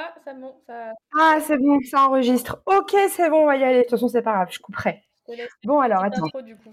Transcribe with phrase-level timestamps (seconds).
[0.00, 0.92] Ah, ça bon, ça.
[1.18, 2.62] Ah, c'est bon, ça enregistre.
[2.66, 3.78] Ok, c'est bon, on va y aller.
[3.78, 5.02] De toute façon, c'est pas grave, je couperai.
[5.64, 6.26] Bon, alors, attends.
[6.26, 6.70] Intro, du coup.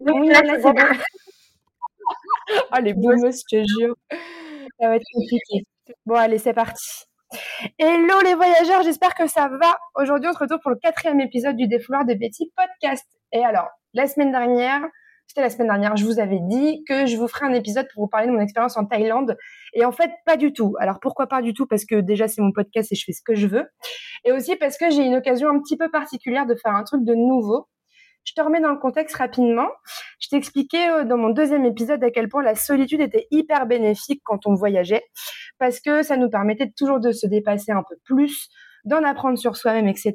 [0.00, 0.74] Oui, là, c'est bon.
[2.72, 3.94] oh, les boomers, je te jure.
[4.10, 5.66] Ça va être compliqué.
[6.04, 7.04] Bon, allez, c'est parti.
[7.78, 9.78] Hello les voyageurs, j'espère que ça va.
[9.94, 13.06] Aujourd'hui, on se retrouve pour le quatrième épisode du Défouloir de Betty podcast.
[13.30, 14.82] Et alors, la semaine dernière,
[15.26, 18.04] c'était la semaine dernière, je vous avais dit que je vous ferai un épisode pour
[18.04, 19.36] vous parler de mon expérience en Thaïlande.
[19.72, 20.74] Et en fait, pas du tout.
[20.78, 21.66] Alors pourquoi pas du tout?
[21.66, 23.64] Parce que déjà, c'est mon podcast et je fais ce que je veux.
[24.24, 27.04] Et aussi parce que j'ai une occasion un petit peu particulière de faire un truc
[27.04, 27.66] de nouveau.
[28.24, 29.68] Je te remets dans le contexte rapidement.
[30.20, 34.20] Je t'expliquais euh, dans mon deuxième épisode à quel point la solitude était hyper bénéfique
[34.24, 35.02] quand on voyageait,
[35.58, 38.48] parce que ça nous permettait toujours de se dépasser un peu plus,
[38.84, 40.14] d'en apprendre sur soi-même, etc.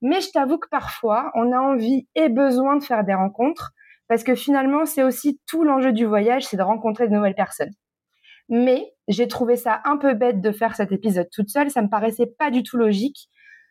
[0.00, 3.72] Mais je t'avoue que parfois, on a envie et besoin de faire des rencontres,
[4.12, 7.72] parce que finalement, c'est aussi tout l'enjeu du voyage, c'est de rencontrer de nouvelles personnes.
[8.50, 11.88] Mais j'ai trouvé ça un peu bête de faire cet épisode toute seule, ça me
[11.88, 13.30] paraissait pas du tout logique.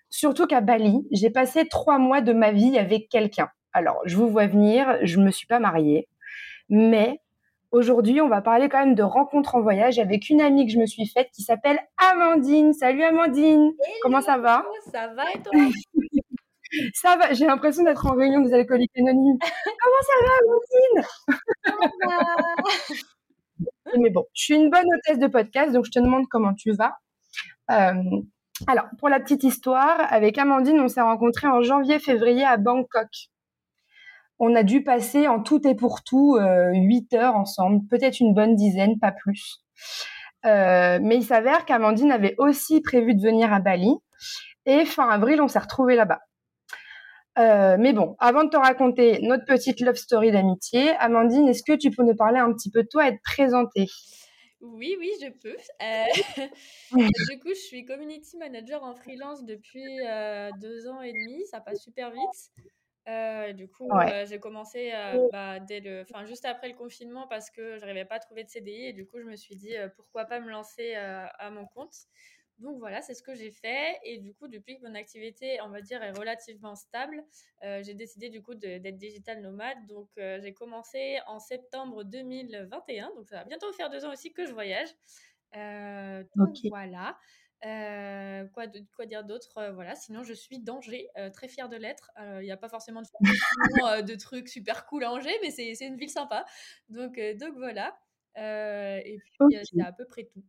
[0.09, 3.49] Surtout qu'à Bali, j'ai passé trois mois de ma vie avec quelqu'un.
[3.71, 6.09] Alors, je vous vois venir, je me suis pas mariée,
[6.69, 7.19] mais
[7.69, 10.79] aujourd'hui, on va parler quand même de rencontres en voyage avec une amie que je
[10.79, 12.73] me suis faite qui s'appelle Amandine.
[12.73, 14.65] Salut Amandine, comment ça va?
[14.91, 15.51] Ça va et toi?
[16.93, 19.37] Ça va, j'ai l'impression d'être en réunion des alcooliques anonymes.
[19.83, 21.07] comment ça va Amandine?
[23.99, 26.71] Mais bon, je suis une bonne hôtesse de podcast, donc je te demande comment tu
[26.71, 26.95] vas.
[27.71, 27.93] Euh,
[28.67, 33.09] alors, pour la petite histoire, avec Amandine, on s'est rencontrés en janvier-février à Bangkok.
[34.39, 38.33] On a dû passer en tout et pour tout euh, huit heures ensemble, peut-être une
[38.33, 39.63] bonne dizaine, pas plus.
[40.45, 43.93] Euh, mais il s'avère qu'Amandine avait aussi prévu de venir à Bali.
[44.65, 46.21] Et fin avril, on s'est retrouvés là-bas.
[47.37, 51.77] Euh, mais bon, avant de te raconter notre petite love story d'amitié, Amandine, est-ce que
[51.77, 53.87] tu peux nous parler un petit peu de toi et te présenter?
[54.59, 55.57] Oui, oui, je peux.
[57.31, 59.85] du coup, je suis community manager en freelance depuis
[60.59, 61.45] deux ans et demi.
[61.47, 63.55] Ça passe super vite.
[63.55, 63.89] du coup,
[64.25, 64.91] j'ai commencé
[65.31, 68.43] bah, dès le, enfin, juste après le confinement parce que je n'arrivais pas à trouver
[68.43, 68.87] de CDI.
[68.87, 71.95] Et du coup, je me suis dit pourquoi pas me lancer à mon compte.
[72.61, 73.99] Donc voilà, c'est ce que j'ai fait.
[74.03, 77.23] Et du coup, depuis que mon activité, on va dire, est relativement stable,
[77.63, 79.87] euh, j'ai décidé du coup d'être digital nomade.
[79.87, 83.13] Donc euh, j'ai commencé en septembre 2021.
[83.15, 84.89] Donc ça va bientôt faire deux ans aussi que je voyage.
[85.57, 87.17] Euh, donc voilà.
[88.53, 89.71] quoi, quoi dire d'autre?
[89.73, 89.95] Voilà.
[89.95, 92.11] Sinon, je suis d'Angers, très fière de l'être.
[92.19, 95.97] Il n'y a pas forcément de, de trucs super cool à Angers, mais c'est une
[95.97, 96.45] ville sympa.
[96.89, 97.97] Donc, donc voilà.
[98.35, 100.43] et puis, c'est à peu près tout.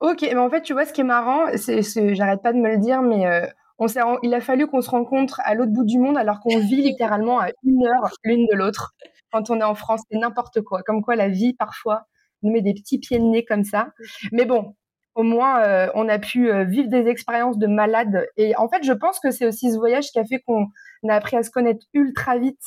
[0.00, 1.82] Ok, mais en fait, tu vois, ce qui est marrant, c'est,
[2.14, 3.46] j'arrête pas de me le dire, mais euh,
[3.78, 3.86] on
[4.22, 7.40] il a fallu qu'on se rencontre à l'autre bout du monde alors qu'on vit littéralement
[7.40, 8.94] à une heure l'une de l'autre
[9.32, 10.02] quand on est en France.
[10.10, 10.82] C'est n'importe quoi.
[10.82, 12.04] Comme quoi, la vie, parfois,
[12.42, 13.88] nous met des petits pieds de nez comme ça.
[14.32, 14.74] Mais bon,
[15.14, 18.28] au moins, euh, on a pu euh, vivre des expériences de malades.
[18.36, 20.66] Et en fait, je pense que c'est aussi ce voyage qui a fait qu'on
[21.08, 22.62] a appris à se connaître ultra vite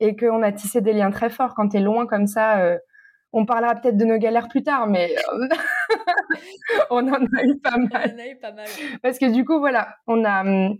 [0.00, 1.54] et qu'on a tissé des liens très forts.
[1.54, 2.78] Quand tu es loin comme ça,
[3.36, 5.48] on parlera peut-être de nos galères plus tard, mais euh,
[6.90, 8.12] on en a eu pas mal.
[8.12, 8.66] On en a eu pas mal.
[9.02, 10.76] Parce que du coup, voilà, on a, hum,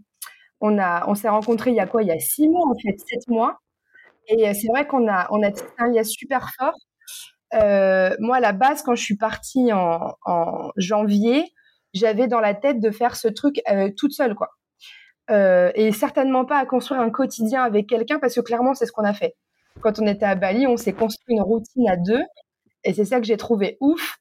[0.61, 2.03] on a, on s'est rencontrés il y a quoi?
[2.03, 3.59] Il y a six mois en fait, sept mois.
[4.29, 6.75] Et euh, c'est vrai qu'on a, on a un lien super fort.
[7.55, 11.45] Euh, moi, à la base, quand je suis partie en, janvier,
[11.95, 13.63] j'avais dans la tête de faire ce truc
[13.97, 14.51] toute seule, quoi.
[15.31, 19.05] et certainement pas à construire un quotidien avec quelqu'un, parce que clairement, c'est ce qu'on
[19.05, 19.37] a fait.
[19.81, 22.23] Quand on était à Bali, on s'est construit une routine à deux
[22.87, 24.17] et c'est ça que j'ai trouvé ouf.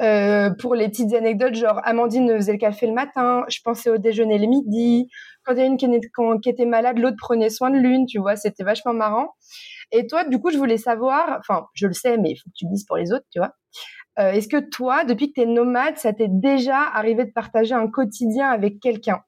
[0.00, 3.98] Euh, pour les petites anecdotes, genre Amandine faisait le café le matin, je pensais au
[3.98, 5.08] déjeuner le midi.
[5.44, 8.36] Quand il y a une qui, était malade, l'autre prenait soin de l'une, tu vois,
[8.36, 9.34] c'était vachement marrant.
[9.90, 12.54] Et toi, du coup, je voulais savoir, enfin, je le sais, mais il faut que
[12.54, 13.52] tu dises pour les autres, tu vois.
[14.20, 17.74] Euh, est-ce que toi, depuis que tu es nomade, ça t'est déjà arrivé de partager
[17.74, 19.22] un quotidien avec quelqu'un?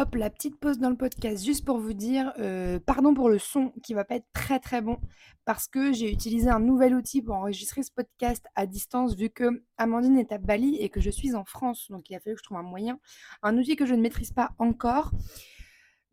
[0.00, 3.38] Hop, la petite pause dans le podcast, juste pour vous dire, euh, pardon pour le
[3.38, 4.98] son qui va pas être très très bon,
[5.44, 9.62] parce que j'ai utilisé un nouvel outil pour enregistrer ce podcast à distance, vu que
[9.76, 12.38] Amandine est à Bali et que je suis en France, donc il a fallu que
[12.38, 12.98] je trouve un moyen,
[13.42, 15.10] un outil que je ne maîtrise pas encore.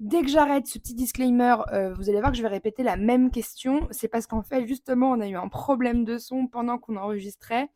[0.01, 2.97] Dès que j'arrête ce petit disclaimer, euh, vous allez voir que je vais répéter la
[2.97, 3.87] même question.
[3.91, 7.69] C'est parce qu'en fait, justement, on a eu un problème de son pendant qu'on enregistrait.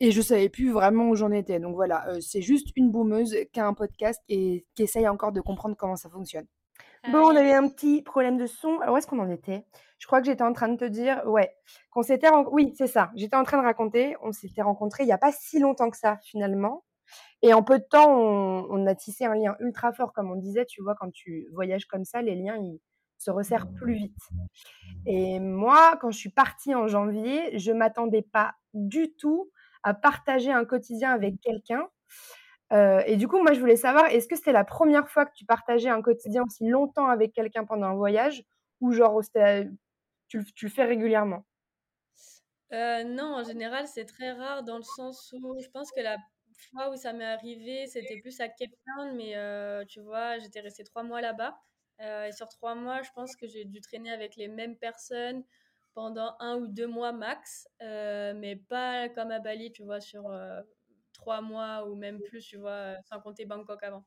[0.00, 1.58] Et je savais plus vraiment où j'en étais.
[1.58, 5.32] Donc voilà, euh, c'est juste une boumeuse qui a un podcast et qui essaye encore
[5.32, 6.46] de comprendre comment ça fonctionne.
[7.12, 8.80] Bon, on avait un petit problème de son.
[8.80, 9.64] Alors, où est-ce qu'on en était?
[9.98, 11.54] Je crois que j'étais en train de te dire, ouais,
[11.90, 13.10] qu'on s'était Oui, c'est ça.
[13.14, 15.96] J'étais en train de raconter, on s'était rencontrés il n'y a pas si longtemps que
[15.96, 16.84] ça, finalement.
[17.42, 20.66] Et en peu de temps, on, a tissé un lien ultra fort, comme on disait,
[20.66, 22.80] tu vois, quand tu voyages comme ça, les liens, ils
[23.18, 24.18] se resserrent plus vite.
[25.06, 29.50] Et moi, quand je suis partie en janvier, je m'attendais pas du tout
[29.86, 31.88] à partager un quotidien avec quelqu'un.
[32.72, 35.32] Euh, et du coup, moi, je voulais savoir, est-ce que c'était la première fois que
[35.32, 38.42] tu partageais un quotidien aussi longtemps avec quelqu'un pendant un voyage
[38.80, 39.22] ou genre
[40.26, 41.44] tu, tu le fais régulièrement?
[42.72, 46.16] Euh, non, en général, c'est très rare dans le sens où je pense que la
[46.72, 50.58] fois où ça m'est arrivé, c'était plus à Cape Town, mais euh, tu vois, j'étais
[50.58, 51.56] restée trois mois là-bas.
[52.00, 55.44] Et sur trois mois, je pense que j'ai dû traîner avec les mêmes personnes
[55.96, 60.30] pendant un ou deux mois max, mais pas comme à Bali, tu vois, sur
[61.14, 64.04] trois mois ou même plus, tu vois, sans compter Bangkok avant.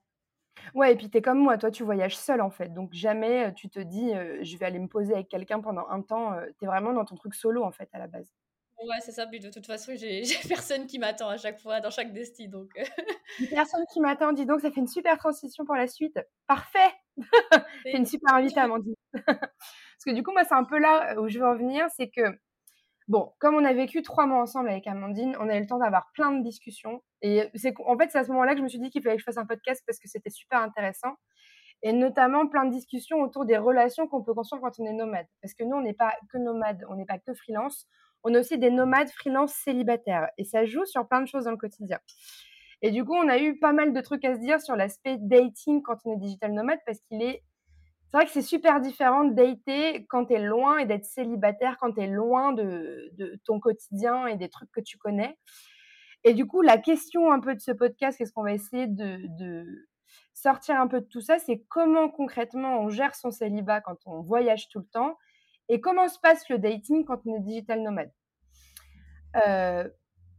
[0.76, 3.54] Ouais et puis tu es comme moi, toi tu voyages seul en fait, donc jamais,
[3.56, 6.68] tu te dis, «Je vais aller me poser avec quelqu'un pendant un temps», tu es
[6.68, 8.32] vraiment dans ton truc solo en fait à la base.
[8.82, 11.90] Ouais, c'est ça, mais de toute façon, j'ai personne qui m'attend à chaque fois dans
[11.90, 12.70] chaque destin donc
[13.50, 16.20] Personne qui m'attend, dis donc ça fait une super transition pour la suite.
[16.48, 16.92] Parfait!
[17.84, 18.96] C'est une super invitée Amandine.
[20.00, 22.10] Parce que du coup moi c'est un peu là où je veux en venir, c'est
[22.10, 22.38] que
[23.10, 25.80] Bon, comme on a vécu trois mois ensemble avec Amandine, on a eu le temps
[25.80, 27.01] d'avoir plein de discussions.
[27.24, 29.16] Et c'est en fait, c'est à ce moment-là que je me suis dit qu'il fallait
[29.16, 31.16] que je fasse un podcast parce que c'était super intéressant.
[31.81, 35.25] Et notamment plein de discussions autour des relations qu'on peut construire quand on est nomade.
[35.42, 37.88] Parce que nous, on n'est pas que nomade, on n'est pas que freelance.
[38.24, 40.30] On est aussi des nomades freelance célibataires.
[40.38, 41.98] Et ça joue sur plein de choses dans le quotidien.
[42.84, 45.18] Et du coup, on a eu pas mal de trucs à se dire sur l'aspect
[45.19, 47.42] dating quand on est digital nomade parce qu'il est
[48.10, 51.78] c'est vrai que c'est super différent de dater quand tu es loin et d'être célibataire
[51.80, 55.38] quand tu es loin de, ton quotidien et des trucs que tu connais.
[56.24, 59.88] Et du coup, la question un peu de ce podcast, qu'est-ce qu'on va essayer de,
[60.34, 64.22] sortir un peu de tout ça, c'est comment concrètement on gère son célibat quand on
[64.22, 65.18] voyage tout le temps
[65.68, 68.12] et comment se passe le dating quand on est digital nomade.
[69.46, 69.88] Euh,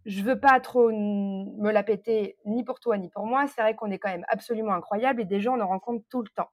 [0.07, 3.47] je veux pas trop me la péter ni pour toi ni pour moi.
[3.47, 6.23] C'est vrai qu'on est quand même absolument incroyable et des gens on en rencontre tout
[6.23, 6.51] le temps.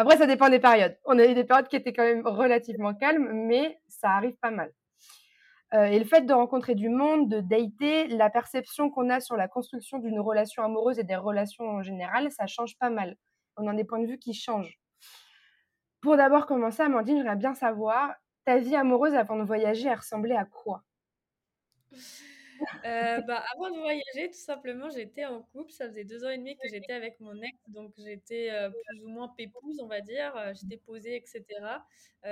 [0.00, 0.96] Après, ça dépend des périodes.
[1.06, 4.52] On a eu des périodes qui étaient quand même relativement calmes, mais ça arrive pas
[4.52, 4.70] mal.
[5.74, 9.34] Euh, et le fait de rencontrer du monde, de dater, la perception qu'on a sur
[9.34, 13.16] la construction d'une relation amoureuse et des relations en général, ça change pas mal.
[13.56, 14.78] On a des points de vue qui changent.
[16.00, 20.36] Pour d'abord commencer, Amandine, j'aimerais bien savoir, ta vie amoureuse avant de voyager, elle ressemblait
[20.36, 20.84] à quoi?
[22.84, 25.72] Euh, bah, avant de voyager, tout simplement, j'étais en couple.
[25.72, 29.04] Ça faisait deux ans et demi que j'étais avec mon ex, donc j'étais euh, plus
[29.04, 30.34] ou moins pépouse, on va dire.
[30.36, 31.44] Euh, j'étais posée, etc.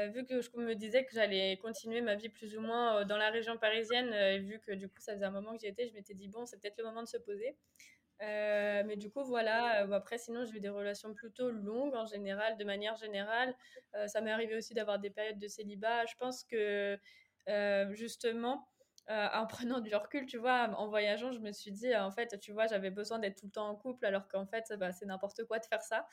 [0.09, 3.31] vu que je me disais que j'allais continuer ma vie plus ou moins dans la
[3.31, 5.95] région parisienne, et vu que du coup ça faisait un moment que j'y étais, je
[5.95, 7.57] m'étais dit bon, c'est peut-être le moment de se poser.
[8.21, 9.87] mais du coup, voilà.
[9.95, 13.55] après, sinon, j'ai eu des relations plutôt longues en général, de manière générale.
[14.07, 16.05] ça m'est arrivé aussi d'avoir des périodes de célibat.
[16.07, 16.99] Je pense que
[17.93, 18.67] justement,
[19.11, 22.39] euh, en prenant du recul, tu vois, en voyageant, je me suis dit, en fait,
[22.41, 25.07] tu vois, j'avais besoin d'être tout le temps en couple, alors qu'en fait, bah, c'est
[25.07, 26.07] n'importe quoi de faire ça.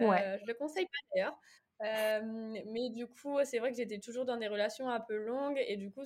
[0.00, 1.38] Euh, je le conseille pas d'ailleurs.
[1.82, 5.62] Euh, mais du coup, c'est vrai que j'étais toujours dans des relations un peu longues
[5.66, 6.04] et du coup,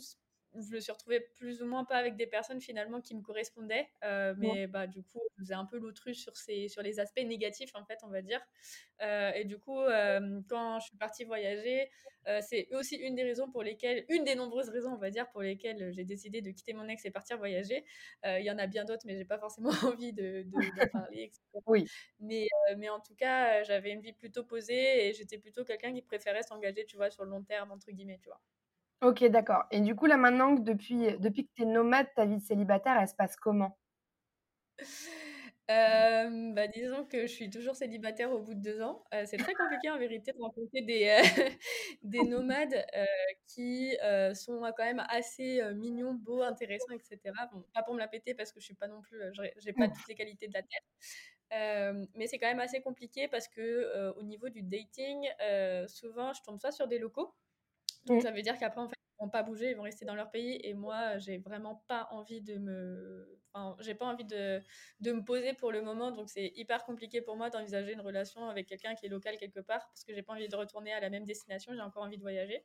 [0.55, 3.89] je me suis retrouvée plus ou moins pas avec des personnes finalement qui me correspondaient.
[4.37, 7.75] mais bah, du coup, je faisais un peu l'autruche sur, ces, sur les aspects négatifs,
[7.75, 8.41] en fait, on va dire.
[9.01, 9.81] et du coup,
[10.49, 11.91] quand je suis partie voyager,
[12.41, 15.43] c'est aussi une des raisons pour lesquelles, une des nombreuses raisons, on va dire, pour
[15.43, 17.85] lesquelles j'ai décidé de quitter mon ex et partir voyager.
[18.25, 20.53] Il y en a bien d'autres, mais j'ai pas forcément envie de, de,
[20.93, 21.41] parler, etc.
[21.67, 21.87] Oui.
[22.21, 22.47] Mais,
[22.77, 26.43] mais en tout cas, j'avais une vie plutôt posée et j'étais plutôt quelqu'un qui préférait
[26.43, 28.41] s'engager, tu vois, sur le long terme, entre guillemets, tu vois.
[29.03, 29.65] Ok, d'accord.
[29.73, 32.97] Et du coup, là, maintenant, depuis, depuis que tu es nomade, ta vie de célibataire,
[33.01, 33.77] elle se passe comment?
[35.69, 39.05] Bah, disons que je suis toujours célibataire au bout de deux ans.
[39.25, 41.21] c'est très compliqué en vérité de rencontrer des,
[42.03, 42.85] des nomades
[43.47, 43.97] qui
[44.35, 47.19] sont quand même assez mignons, beaux, intéressants, etc.
[47.53, 49.19] Bon, pas pour me la péter parce que je suis pas non plus,
[49.59, 52.07] j'ai pas toutes les qualités de la terre.
[52.15, 55.27] mais c'est quand même assez compliqué parce que au niveau du dating,
[55.89, 57.35] souvent je tombe soit sur des locaux,
[58.07, 60.31] donc ça veut dire qu'après en fait vont pas bouger, ils vont rester dans leur
[60.31, 64.61] pays et moi j'ai vraiment pas envie de me enfin, j'ai pas envie de,
[65.01, 68.49] de, me poser pour le moment donc c'est hyper compliqué pour moi d'envisager une relation
[68.49, 71.01] avec quelqu'un qui est local quelque part parce que j'ai pas envie de retourner à
[71.01, 72.65] la même destination, j'ai encore envie de voyager.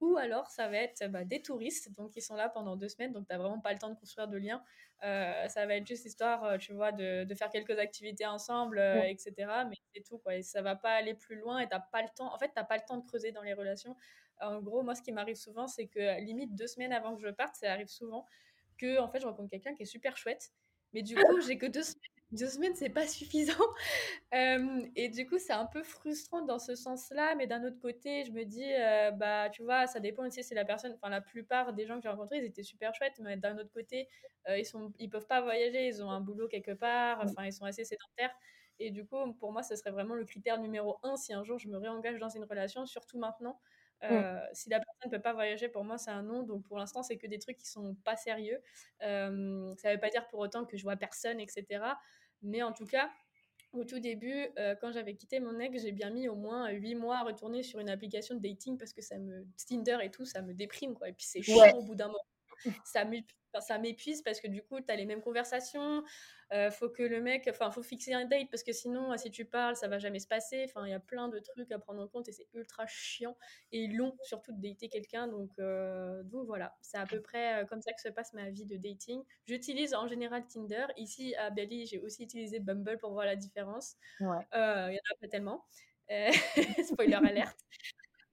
[0.00, 3.12] Ou alors ça va être bah, des touristes donc qui sont là pendant deux semaines
[3.12, 4.62] donc tu vraiment pas le temps de construire de liens.
[5.04, 8.78] Euh, ça va être juste histoire, euh, tu vois, de, de faire quelques activités ensemble,
[8.78, 9.34] euh, etc.
[9.68, 10.36] Mais c'est tout, quoi.
[10.36, 12.32] Et ça va pas aller plus loin et t'as pas le temps.
[12.32, 13.96] En fait, t'as pas le temps de creuser dans les relations.
[14.40, 17.28] En gros, moi, ce qui m'arrive souvent, c'est que limite deux semaines avant que je
[17.28, 18.26] parte, ça arrive souvent
[18.78, 20.52] que en fait, je rencontre quelqu'un qui est super chouette.
[20.92, 22.00] Mais du coup, j'ai que deux semaines.
[22.30, 23.52] Deux semaines, c'est pas suffisant.
[24.32, 27.36] et du coup, c'est un peu frustrant dans ce sens-là.
[27.36, 28.72] Mais d'un autre côté, je me dis,
[29.18, 30.42] bah, tu vois, ça dépend aussi.
[30.42, 30.94] C'est la personne.
[30.94, 33.20] Enfin, la plupart des gens que j'ai rencontrés, ils étaient super chouettes.
[33.20, 34.08] Mais d'un autre côté,
[34.48, 35.86] ils sont, ils peuvent pas voyager.
[35.86, 37.20] Ils ont un boulot quelque part.
[37.22, 38.34] Enfin, ils sont assez sédentaires.
[38.80, 41.58] Et du coup, pour moi, ce serait vraiment le critère numéro un si un jour
[41.58, 43.60] je me réengage dans une relation, surtout maintenant
[44.02, 44.38] Mmh.
[44.52, 46.42] Si la personne ne peut pas voyager, pour moi, c'est un non.
[46.42, 48.60] Donc, pour l'instant, c'est que des trucs qui sont pas sérieux.
[49.00, 51.84] ça ne veut pas dire pour autant que je vois personne, etc.
[52.42, 53.10] Mais en tout cas,
[53.72, 54.48] au tout début,
[54.80, 57.80] quand j'avais quitté mon ex, j'ai bien mis au moins 8 mois à retourner sur
[57.80, 61.08] une application de dating parce que ça me Tinder et tout, ça me déprime quoi.
[61.08, 62.18] Et puis c'est chiant au bout d'un moment.
[62.84, 63.04] Ça
[63.60, 66.02] ça m'épuise parce que du coup, tu as les mêmes conversations.
[66.52, 69.44] Euh, faut que le mec, enfin, faut fixer un date parce que sinon, si tu
[69.44, 70.64] parles, ça va jamais se passer.
[70.68, 73.36] Enfin, il y a plein de trucs à prendre en compte et c'est ultra chiant
[73.72, 75.26] et long, surtout de dater quelqu'un.
[75.26, 78.50] Donc, euh, donc voilà, c'est à peu près euh, comme ça que se passe ma
[78.50, 79.22] vie de dating.
[79.46, 80.86] J'utilise en général Tinder.
[80.96, 83.96] Ici à Bali, j'ai aussi utilisé Bumble pour voir la différence.
[84.20, 85.64] Il y en a pas tellement.
[86.84, 87.58] Spoiler alerte.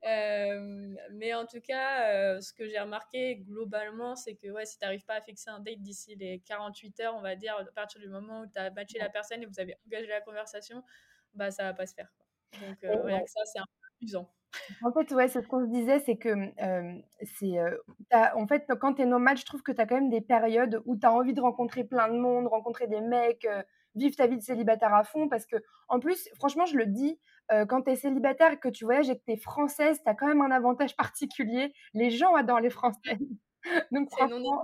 [0.04, 4.80] Euh, mais en tout cas, euh, ce que j'ai remarqué globalement, c'est que ouais, si
[4.80, 7.66] tu n'arrives pas à fixer un date d'ici les 48 heures, on va dire, à
[7.66, 10.84] partir du moment où tu as matché la personne et vous avez engagé la conversation,
[11.36, 12.12] bah ça va pas se faire.
[12.60, 14.34] Donc euh, rien que ça, c'est un peu usant.
[14.84, 16.34] En fait, ouais, c'est ce qu'on se disait, c'est que
[17.38, 17.58] c'est,
[18.12, 20.82] en fait, quand tu es nomade, je trouve que tu as quand même des périodes
[20.86, 23.48] où tu as envie de rencontrer plein de monde, rencontrer des mecs,
[23.96, 25.30] vivre ta vie de célibataire à fond.
[25.30, 25.56] Parce que,
[25.88, 27.18] en plus, franchement, je le dis,
[27.68, 30.16] quand tu es célibataire et que tu voyages et que tu es française, tu as
[30.16, 31.74] quand même un avantage particulier.
[31.94, 33.20] Les gens adorent les Françaises.
[33.92, 34.64] Donc, franchement,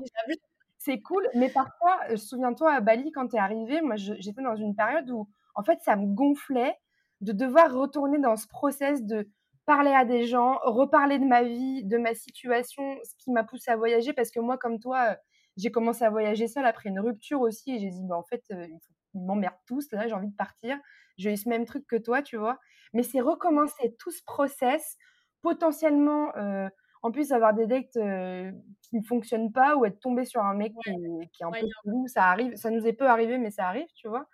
[0.78, 1.28] c'est cool.
[1.36, 5.28] Mais parfois, souviens-toi, à Bali, quand tu es arrivée, moi, j'étais dans une période où,
[5.56, 6.76] en fait, ça me gonflait
[7.22, 9.28] de devoir retourner dans ce process de
[9.66, 13.70] parler à des gens, reparler de ma vie, de ma situation, ce qui m'a poussé
[13.70, 14.14] à voyager.
[14.14, 15.18] Parce que moi, comme toi,
[15.58, 17.76] j'ai commencé à voyager seule après une rupture aussi.
[17.76, 20.78] Et j'ai dit, bah, en fait, faut ils m'emmerdent tous, là j'ai envie de partir.
[21.18, 22.60] J'ai eu ce même truc que toi, tu vois.
[22.94, 24.98] Mais c'est recommencer tout ce process,
[25.42, 26.70] potentiellement, euh,
[27.02, 30.54] en plus avoir des dates euh, qui ne fonctionnent pas ou être tombé sur un
[30.54, 33.68] mec qui, est, un peu flou, ça arrive, ça nous est peu arrivé, mais ça
[33.68, 34.28] arrive, tu vois.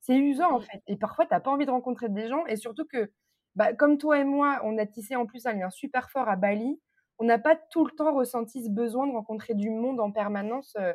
[0.00, 0.62] C'est usant en mmh.
[0.62, 0.82] fait.
[0.86, 2.46] Et parfois, tu n'as pas envie de rencontrer des gens.
[2.46, 3.10] Et surtout que,
[3.56, 6.36] bah, comme toi et moi, on a tissé en plus un lien super fort à
[6.36, 6.80] Bali,
[7.18, 10.74] on n'a pas tout le temps ressenti ce besoin de rencontrer du monde en permanence.
[10.78, 10.92] Euh,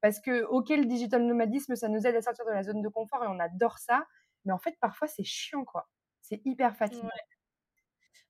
[0.00, 2.88] parce que, OK, le digital nomadisme, ça nous aide à sortir de la zone de
[2.88, 4.06] confort et on adore ça.
[4.44, 5.88] Mais en fait, parfois, c'est chiant, quoi.
[6.20, 7.08] C'est hyper fatigant.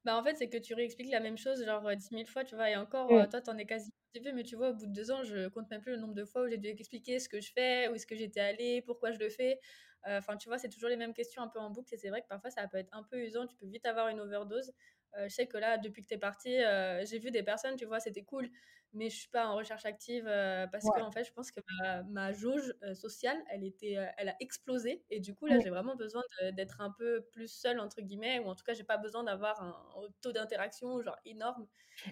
[0.05, 2.55] Bah, en fait, c'est que tu réexpliques la même chose, genre 10 000 fois, tu
[2.57, 2.71] vois.
[2.71, 3.91] Et encore, toi, toi, t'en es quasi
[4.33, 6.25] mais tu vois, au bout de deux ans, je compte même plus le nombre de
[6.25, 9.11] fois où j'ai dû expliquer ce que je fais, où est-ce que j'étais allée, pourquoi
[9.11, 9.59] je le fais.
[10.07, 11.95] Enfin, tu vois, c'est toujours les mêmes questions un peu en boucle.
[11.95, 13.47] Et c'est vrai que parfois, ça peut être un peu usant.
[13.47, 14.73] Tu peux vite avoir une overdose.
[15.17, 16.59] je sais que là, depuis que tu es parti,
[17.05, 18.51] j'ai vu des personnes, tu vois, c'était cool
[18.95, 20.25] mais je suis pas en recherche active
[20.73, 21.61] parce que en fait je pense que
[22.09, 26.23] ma, jauge sociale elle était elle a explosé et du coup là j'ai vraiment besoin
[26.53, 29.61] d'être un peu plus seule entre guillemets ou en tout cas j'ai pas besoin d'avoir
[29.61, 31.67] un, taux d'interaction genre énorme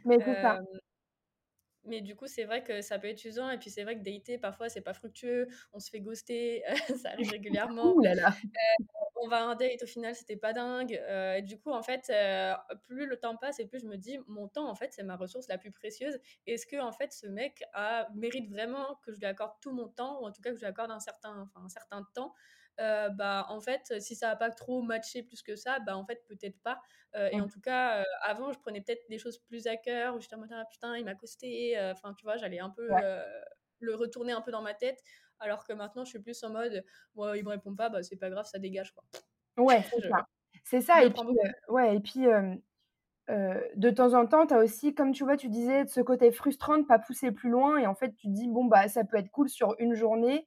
[0.04, 0.58] mais ça
[1.84, 3.50] mais du coup, c'est vrai que ça peut être usant.
[3.50, 5.48] Et puis, c'est vrai que dater, parfois, c'est pas fructueux.
[5.72, 6.62] On se fait ghoster.
[7.02, 7.94] ça arrive régulièrement.
[8.00, 8.34] là là
[9.22, 11.00] on va à un date, au final, c'était pas dingue.
[11.08, 13.96] Euh, et du coup, en fait, euh, plus le temps passe et plus je me
[13.96, 16.18] dis, mon temps, en fait, c'est ma ressource la plus précieuse.
[16.46, 19.88] Est-ce que, en fait, ce mec a, mérite vraiment que je lui accorde tout mon
[19.88, 22.34] temps, ou en tout cas que je lui accorde un certain, enfin, un certain temps?
[22.82, 26.04] Euh, bah en fait si ça n'a pas trop matché plus que ça bah en
[26.04, 26.80] fait peut-être pas
[27.14, 30.34] et en tout cas avant je prenais peut-être des choses plus à cœur où j'étais
[30.34, 32.88] en mode ah, putain il m'a costé enfin tu vois j'allais un peu
[33.80, 35.02] le retourner un peu dans ma tête
[35.42, 36.84] alors que maintenant, je suis plus en mode,
[37.16, 39.02] moi, il me répond pas, bah, c'est pas grave, ça dégage, quoi.
[39.56, 40.26] Ouais, c'est ça.
[40.64, 41.02] C'est ça.
[41.02, 41.22] Et puis,
[41.68, 42.26] ouais, et puis,
[43.28, 46.78] de temps en temps, tu as aussi, comme tu vois, tu disais, ce côté frustrant
[46.78, 47.78] de pas pousser plus loin.
[47.78, 50.46] Et en fait, tu dis, bon, bah, ça peut être cool sur une journée,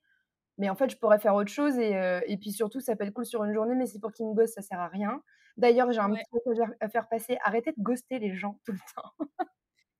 [0.57, 1.77] mais en fait, je pourrais faire autre chose.
[1.77, 1.93] Et,
[2.27, 4.33] et puis surtout, ça peut être cool sur une journée, mais si pour qu'il me
[4.33, 5.21] gosse, ça sert à rien.
[5.57, 7.37] D'ailleurs, j'ai un petit message à faire passer.
[7.43, 9.27] Arrêtez de ghoster les gens tout le temps.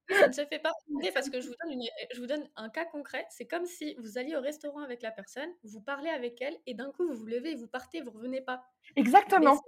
[0.10, 0.72] Ça ne se fait pas
[1.14, 1.82] parce que je vous, donne
[2.14, 3.26] je vous donne un cas concret.
[3.30, 6.76] C'est comme si vous alliez au restaurant avec la personne, vous parlez avec elle et
[6.76, 8.64] d'un coup vous vous levez et vous partez, vous revenez pas.
[8.96, 9.60] Exactement.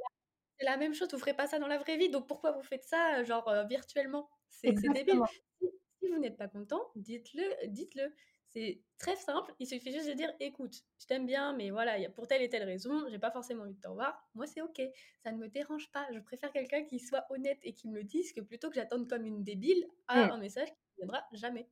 [0.59, 2.09] C'est la, même chose, vous ferez pas ça dans la vraie vie.
[2.09, 4.29] Donc pourquoi vous faites ça genre euh, virtuellement?
[4.49, 5.21] C'est débile.
[5.59, 8.13] Si, vous n'êtes pas content, dites-le, dites-le.
[8.57, 9.53] C'est très simple.
[9.59, 12.63] Il suffit juste de dire écoute, je t'aime bien, mais voilà, pour telle et telle
[12.63, 14.27] raison, j'ai pas forcément envie de te revoir.
[14.33, 14.81] Moi, c'est ok.
[15.23, 16.07] Ça ne me dérange pas.
[16.11, 19.07] Je préfère quelqu'un qui soit honnête et qui me le dise que plutôt que j'attende
[19.07, 20.31] comme une débile à mmh.
[20.31, 21.69] un message qui ne viendra jamais.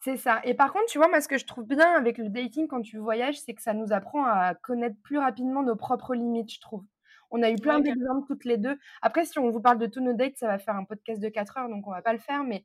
[0.00, 0.42] C'est ça.
[0.44, 2.82] Et par contre, tu vois, moi, ce que je trouve bien avec le dating quand
[2.82, 6.60] tu voyages, c'est que ça nous apprend à connaître plus rapidement nos propres limites, je
[6.60, 6.84] trouve.
[7.30, 8.78] On a eu plein d'exemples toutes les deux.
[9.00, 11.28] Après, si on vous parle de tous nos dates, ça va faire un podcast de
[11.28, 12.44] 4 heures, donc on va pas le faire.
[12.44, 12.64] Mais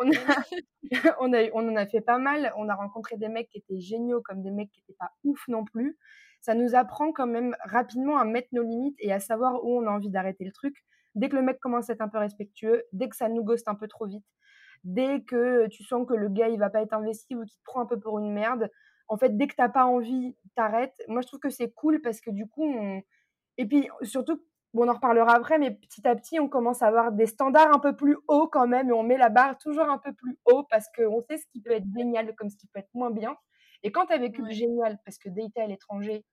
[0.00, 0.10] on,
[1.20, 2.52] on, a, on en a fait pas mal.
[2.56, 5.42] On a rencontré des mecs qui étaient géniaux, comme des mecs qui n'étaient pas ouf
[5.48, 5.96] non plus.
[6.40, 9.86] Ça nous apprend quand même rapidement à mettre nos limites et à savoir où on
[9.86, 10.76] a envie d'arrêter le truc.
[11.14, 13.68] Dès que le mec commence à être un peu respectueux, dès que ça nous ghoste
[13.68, 14.24] un peu trop vite,
[14.82, 17.64] dès que tu sens que le gars il va pas être investi ou qu'il te
[17.64, 18.68] prend un peu pour une merde,
[19.08, 20.94] en fait, dès que t'as pas envie, t'arrêtes.
[21.08, 23.02] Moi, je trouve que c'est cool parce que du coup, on,
[23.58, 24.42] et puis surtout,
[24.74, 27.72] bon, on en reparlera après, mais petit à petit, on commence à avoir des standards
[27.72, 30.36] un peu plus hauts quand même, et on met la barre toujours un peu plus
[30.44, 33.10] haut parce qu'on sait ce qui peut être génial comme ce qui peut être moins
[33.10, 33.36] bien.
[33.82, 36.24] Et quand tu as vécu le génial, parce que dater à l'étranger,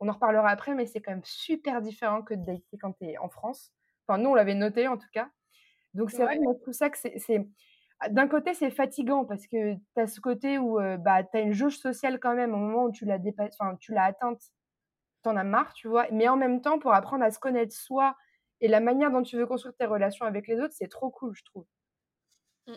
[0.00, 3.06] on en reparlera après, mais c'est quand même super différent que de dater quand tu
[3.06, 3.72] es en France.
[4.06, 5.28] Enfin, nous, on l'avait noté en tout cas.
[5.94, 7.46] Donc, c'est vrai que trouve ça que c'est.
[8.10, 11.52] D'un côté, c'est fatigant parce que tu as ce côté où bah, tu as une
[11.52, 14.42] jauge sociale quand même au moment où tu l'as enfin, tu l'as atteinte,
[15.24, 16.06] tu en as marre, tu vois.
[16.12, 18.16] Mais en même temps, pour apprendre à se connaître soi
[18.60, 21.34] et la manière dont tu veux construire tes relations avec les autres, c'est trop cool,
[21.34, 21.66] je trouve.
[22.68, 22.74] Mmh.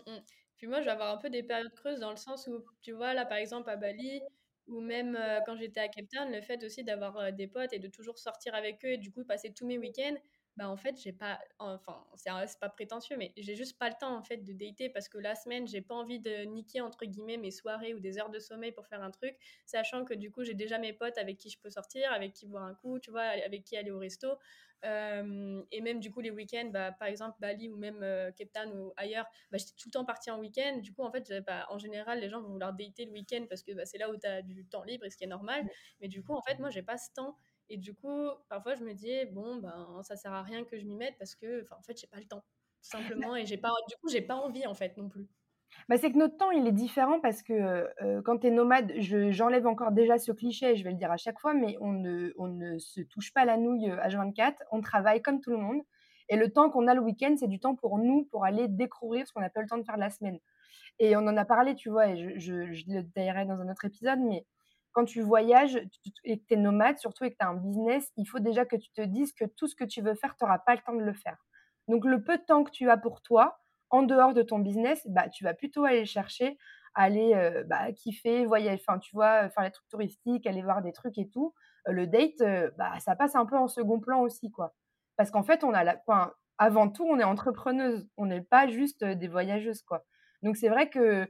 [0.58, 2.92] Puis moi, je vais avoir un peu des périodes creuses dans le sens où, tu
[2.92, 4.22] vois, là, par exemple, à Bali,
[4.68, 7.88] ou même quand j'étais à Cape Town, le fait aussi d'avoir des potes et de
[7.88, 10.18] toujours sortir avec eux et du coup passer tous mes week-ends,
[10.58, 14.16] bah en fait j'ai pas enfin c'est pas prétentieux mais j'ai juste pas le temps
[14.18, 17.38] en fait de dater parce que la semaine j'ai pas envie de niquer entre guillemets
[17.38, 20.44] mes soirées ou des heures de sommeil pour faire un truc sachant que du coup
[20.44, 23.12] j'ai déjà mes potes avec qui je peux sortir avec qui boire un coup tu
[23.12, 24.28] vois avec qui aller au resto.
[24.84, 28.00] Et même du coup les week-ends bah, par exemple Bali ou même
[28.36, 30.78] Cape Town ou ailleurs bah, j'étais tout le temps partie en week-end.
[30.82, 33.64] Du coup en fait bah, en général les gens vont vouloir dater le week-end parce
[33.64, 35.68] que bah, c'est là où tu as du temps libre et ce qui est normal.
[36.00, 37.38] Mais du coup en fait moi j'ai pas ce temps
[37.70, 40.86] et du coup, parfois, je me dis, bon, ben, ça sert à rien que je
[40.86, 42.44] m'y mette parce que, en fait, j'ai pas le temps,
[42.82, 43.36] simplement.
[43.36, 45.28] Et j'ai pas, du coup, j'ai pas envie, en fait, non plus.
[45.90, 47.88] Bah, c'est que notre temps, il est différent parce que
[48.22, 51.40] quand tu es nomade, j'enlève encore déjà ce cliché, je vais le dire à chaque
[51.40, 55.22] fois, mais on ne, on ne se touche pas la nouille à 24, on travaille
[55.22, 55.82] comme tout le monde.
[56.30, 59.26] Et le temps qu'on a le week-end, c'est du temps pour nous, pour aller découvrir
[59.28, 60.40] ce qu'on n'a pas le temps de faire la semaine.
[61.00, 63.70] Et on en a parlé, tu vois, et je, je, je le détaillerai dans un
[63.70, 64.46] autre épisode, mais
[64.98, 65.76] quand tu voyages
[66.24, 68.66] et que tu es nomade, surtout et que tu as un business, il faut déjà
[68.66, 70.82] que tu te dises que tout ce que tu veux faire, tu n'auras pas le
[70.82, 71.38] temps de le faire.
[71.88, 73.60] Donc, le peu de temps que tu as pour toi,
[73.92, 76.58] en dehors de ton business, bah, tu vas plutôt aller chercher,
[76.96, 80.94] aller euh, bah, kiffer, voyager, enfin, tu vois, faire les trucs touristiques, aller voir des
[80.94, 81.54] trucs et tout.
[81.88, 84.74] Euh, le date, euh, bah, ça passe un peu en second plan aussi, quoi.
[85.16, 86.02] Parce qu'en fait, on a la,
[86.58, 88.10] avant tout, on est entrepreneuse.
[88.18, 90.06] On n'est pas juste des voyageuses, quoi.
[90.42, 91.30] Donc, c'est vrai que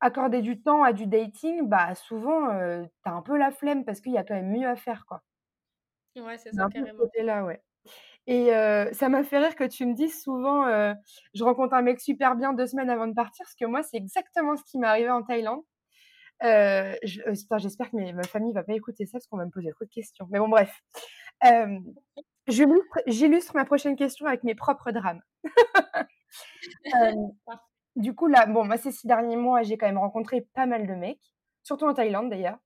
[0.00, 4.00] accorder du temps à du dating, bah, souvent, tu as un peu la flemme parce
[4.00, 5.22] qu'il y a quand même mieux à faire, quoi.
[6.16, 7.04] Ouais, c'est ça, carrément.
[7.22, 7.62] là ouais.
[8.26, 8.48] Et
[8.92, 10.66] ça m'a fait rire que tu me dises souvent,
[11.34, 13.96] je rencontre un mec super bien deux semaines avant de partir, parce que moi, c'est
[13.96, 15.62] exactement ce qui m'est arrivé en Thaïlande.
[16.42, 19.90] j'espère que ma famille va pas écouter ça, parce qu'on va me poser trop de
[19.90, 20.26] questions.
[20.30, 20.82] Mais bon, bref.
[22.46, 25.22] j'illustre ma prochaine question avec mes propres drames.
[27.98, 30.86] Du coup, là, bon, moi, ces six derniers mois, j'ai quand même rencontré pas mal
[30.86, 31.34] de mecs,
[31.64, 32.58] surtout en Thaïlande d'ailleurs.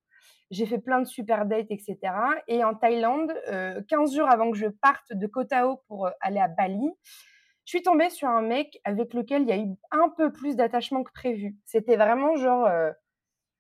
[0.51, 1.97] J'ai fait plein de super dates, etc.
[2.47, 3.33] Et en Thaïlande,
[3.89, 6.91] 15 jours avant que je parte de Koh Tao pour aller à Bali,
[7.65, 10.55] je suis tombée sur un mec avec lequel il y a eu un peu plus
[10.55, 11.57] d'attachement que prévu.
[11.65, 12.69] C'était vraiment genre,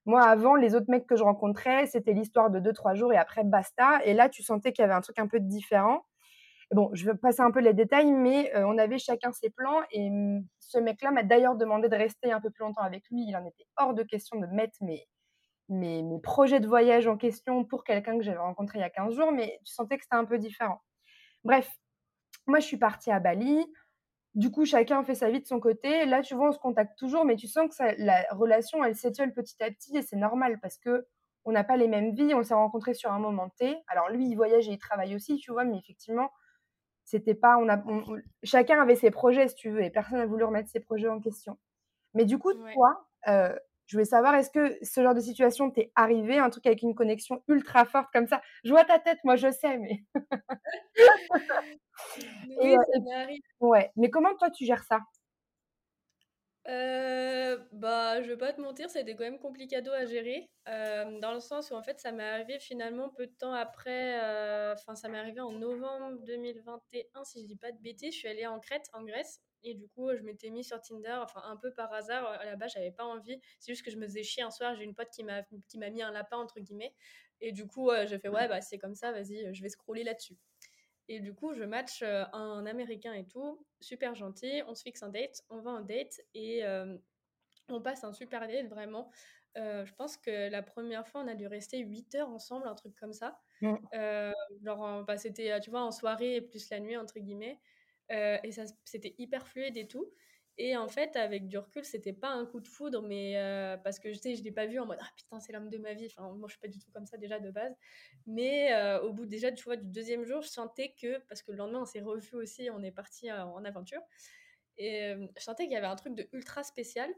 [0.04, 3.44] moi avant, les autres mecs que je rencontrais, c'était l'histoire de 2-3 jours et après
[3.44, 4.04] basta.
[4.04, 6.04] Et là, tu sentais qu'il y avait un truc un peu différent.
[6.72, 9.82] Bon, je vais passer un peu les détails, mais on avait chacun ses plans.
[9.90, 13.24] Et mmh, ce mec-là m'a d'ailleurs demandé de rester un peu plus longtemps avec lui.
[13.28, 15.06] Il en était hors de question de mettre mes,
[15.68, 19.14] mes, projets de voyage en question pour quelqu'un que j'avais rencontré il y a 15
[19.14, 20.80] jours, mais tu sentais que c'était un peu différent.
[21.44, 21.70] Bref,
[22.46, 23.66] moi, je suis partie à Bali.
[24.34, 26.06] Du coup, chacun fait sa vie de son côté.
[26.06, 29.34] Là, tu vois, on se contacte toujours, mais tu sens que la relation, elle s'étiole
[29.34, 31.06] petit à petit et c'est normal parce que
[31.44, 32.34] on n'a pas les mêmes vies.
[32.34, 33.76] On s'est rencontrés sur un moment T.
[33.88, 36.30] Alors, lui, il voyage et il travaille aussi, tu vois, mais effectivement,
[37.12, 37.78] c'était pas, on a,
[38.42, 41.20] chacun avait ses projets, si tu veux, et personne n'a voulu remettre ses projets en
[41.20, 41.58] question.
[42.14, 45.92] Mais du coup, toi, euh, je voulais savoir, est-ce que ce genre de situation t'est
[45.94, 48.40] arrivé, un truc avec une connexion ultra forte comme ça?
[48.64, 50.02] Je vois ta tête, moi je sais, mais.
[52.62, 53.42] oui, ça m'arrive.
[53.60, 55.00] Ouais, mais comment toi tu gères ça?
[56.68, 61.34] Euh, bah, je vais pas te mentir, c'était quand même compliqué à gérer, euh, dans
[61.34, 64.94] le sens où en fait ça m'est arrivé finalement peu de temps après, euh, enfin
[64.94, 68.46] ça m'est arrivé en novembre 2021 si je dis pas de bêtises, je suis allée
[68.46, 71.72] en Crète, en Grèce et du coup je m'étais mis sur Tinder, enfin un peu
[71.74, 74.44] par hasard, à la base j'avais pas envie, c'est juste que je me faisais chier
[74.44, 76.94] un soir, j'ai une pote qui m'a qui m'a mis un lapin entre guillemets.
[77.40, 80.36] Et du coup j'ai fait ouais bah c'est comme ça, vas-y je vais scroller là-dessus.
[81.08, 84.62] Et du coup, je match euh, un américain et tout, super gentil.
[84.66, 86.96] On se fixe un date, on va en date et euh,
[87.68, 89.10] on passe un super date vraiment.
[89.58, 92.74] Euh, je pense que la première fois, on a dû rester 8 heures ensemble, un
[92.74, 93.38] truc comme ça.
[93.60, 93.76] Mmh.
[94.64, 97.60] genre, bah, c'était, tu vois, en soirée plus la nuit, entre guillemets.
[98.08, 100.10] et ça, c'était hyper fluide et tout.
[100.58, 103.98] Et en fait, avec du recul, c'était pas un coup de foudre, mais euh, parce
[103.98, 105.94] que je sais, je l'ai pas vu en mode ah putain, c'est l'homme de ma
[105.94, 106.06] vie.
[106.06, 107.74] Enfin, moi, je suis pas du tout comme ça déjà de base.
[108.26, 111.52] Mais euh, au bout déjà, tu vois, du deuxième jour, je sentais que, parce que
[111.52, 114.02] le lendemain, on s'est revus aussi, on est parti euh, en aventure.
[114.78, 117.10] Et je sentais qu'il y avait un truc de ultra spécial.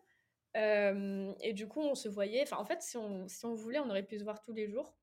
[0.54, 2.42] et du coup, on se voyait.
[2.42, 4.68] Enfin, en fait, si on, si on voulait, on aurait pu se voir tous les
[4.68, 4.94] jours.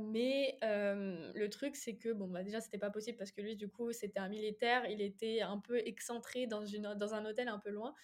[0.00, 3.68] Mais le truc, c'est que, bon, bah, déjà, c'était pas possible parce que lui, du
[3.68, 7.58] coup, c'était un militaire, il était un peu excentré dans, une, dans un hôtel un
[7.58, 7.94] peu loin.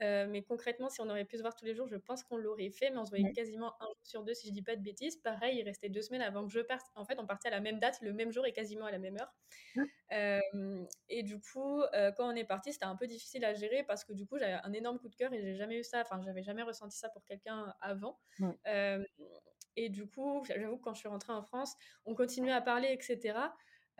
[0.00, 2.70] mais concrètement, si on aurait pu se voir tous les jours, je pense qu'on l'aurait
[2.70, 4.82] fait, mais on se voyait quasiment un jour sur deux, si je dis pas de
[4.82, 5.16] bêtises.
[5.16, 6.86] Pareil, il restait deux semaines avant que je parte.
[6.94, 8.98] En fait, on partait à la même date, le même jour et quasiment à la
[8.98, 9.34] même heure.
[11.08, 11.82] et du coup,
[12.16, 14.58] quand on est parti, c'était un peu difficile à gérer parce que du coup, j'avais
[14.64, 17.08] un énorme coup de cœur et j'ai jamais eu ça, enfin, j'avais jamais ressenti ça
[17.10, 18.18] pour quelqu'un avant.
[19.76, 22.88] Et du coup, j'avoue que quand je suis rentrée en France, on continuait à parler,
[22.90, 23.34] etc.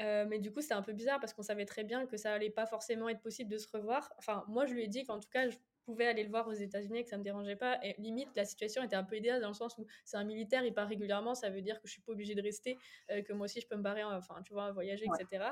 [0.00, 2.33] Euh, mais du coup, c'était un peu bizarre parce qu'on savait très bien que ça
[2.33, 4.12] allait pas forcément être possible de se revoir.
[4.18, 6.52] Enfin, moi, je lui ai dit qu'en tout cas, je pouvais aller le voir aux
[6.52, 7.78] États-Unis et que ça me dérangeait pas.
[7.85, 10.64] Et limite, la situation était un peu idéale dans le sens où c'est un militaire,
[10.64, 12.78] il part régulièrement, ça veut dire que je suis pas obligée de rester,
[13.11, 15.44] euh, que moi aussi je peux me barrer, enfin, tu vois, voyager, etc.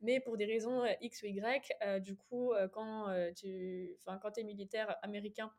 [0.00, 4.44] Mais pour des raisons euh, X ou Y, du coup, quand tu, enfin, quand es
[4.44, 5.50] militaire américain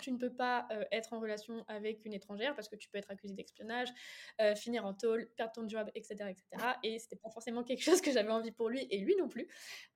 [0.00, 2.98] tu ne peux pas euh, être en relation avec une étrangère parce que tu peux
[2.98, 3.88] être accusé d'espionnage,
[4.40, 6.30] euh, finir en tôle, perdre ton job, etc.
[6.30, 6.44] etc.
[6.82, 9.48] Et c'était pas forcément quelque chose que j'avais envie pour lui et lui non plus.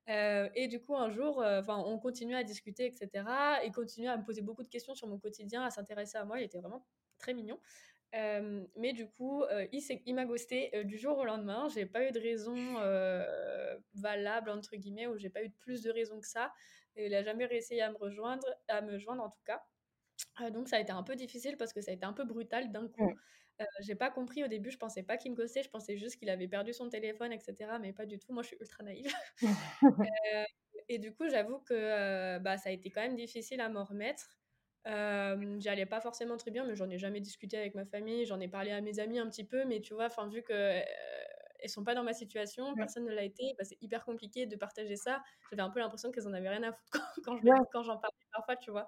[0.08, 3.24] Euh, et du coup, un jour, enfin, on continuait à discuter, etc.
[3.64, 6.40] Et continuait à me poser beaucoup de questions sur mon quotidien, à s'intéresser à moi.
[6.40, 6.86] Il était vraiment
[7.18, 7.60] très mignon.
[8.12, 11.68] mais du coup, il, m'a ghosté du jour au lendemain.
[11.68, 12.56] J'ai pas eu de raison
[13.94, 16.52] valable entre guillemets, ou j'ai pas eu plus de raisons que ça.
[16.96, 19.62] Il a jamais réussi à me rejoindre, à me joindre en tout cas.
[20.40, 22.24] Euh, donc ça a été un peu difficile parce que ça a été un peu
[22.24, 23.10] brutal d'un coup.
[23.60, 26.16] Euh, j'ai pas compris au début, je pensais pas qu'il me ghostait, je pensais juste
[26.16, 27.78] qu'il avait perdu son téléphone, etc.
[27.80, 29.12] Mais pas du tout, moi je suis ultra naïve.
[30.32, 30.44] Euh,
[30.88, 34.38] et du coup, j'avoue que bah, ça a été quand même difficile à m'en remettre.
[34.84, 38.48] J'allais pas forcément très bien, mais j'en ai jamais discuté avec ma famille, j'en ai
[38.48, 40.82] parlé à mes amis un petit peu, mais tu vois, vu que
[41.60, 44.56] elles sont pas dans ma situation, personne ne l'a été, bah, c'est hyper compliqué de
[44.56, 45.22] partager ça.
[45.50, 46.90] J'avais un peu l'impression qu'elles en avaient rien à foutre
[47.24, 47.40] quand,
[47.72, 48.86] quand j'en parlais parfois, tu vois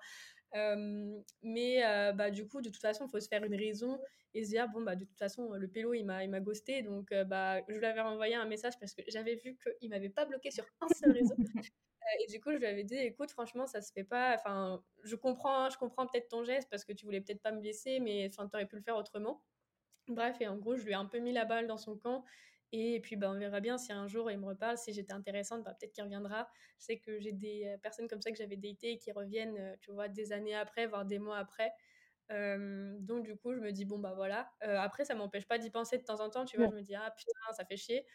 [1.42, 3.98] mais bah, du coup, de toute façon, il faut se faire une raison
[4.34, 6.82] et se dire, bon, bah, de toute façon, le pélo, il m'a, il m'a ghosté.
[6.82, 10.10] Donc, bah, je lui avais renvoyé un message parce que j'avais vu qu'il ne m'avait
[10.10, 11.34] pas bloqué sur un seul réseau.
[12.18, 14.34] et du coup, je lui avais dit, écoute, franchement, ça se fait pas.
[14.34, 17.52] Enfin, je comprends, hein, je comprends peut-être ton geste parce que tu voulais peut-être pas
[17.52, 19.42] me blesser, mais enfin, tu aurais pu le faire autrement.
[20.08, 22.24] Bref, et en gros, je lui ai un peu mis la balle dans son camp.
[22.72, 24.78] Et puis, bah, on verra bien si un jour il me reparle.
[24.78, 26.48] Si j'étais intéressante, bah, peut-être qu'il reviendra.
[26.78, 29.56] Je sais que j'ai des euh, personnes comme ça que j'avais daté et qui reviennent,
[29.58, 31.72] euh, tu vois, des années après, voire des mois après.
[32.30, 34.50] donc, du coup, je me dis, bon, bah voilà.
[34.64, 36.44] Euh, après, ça m'empêche pas d'y penser de temps en temps.
[36.44, 38.06] Tu vois, je me dis, ah putain, ça fait chier.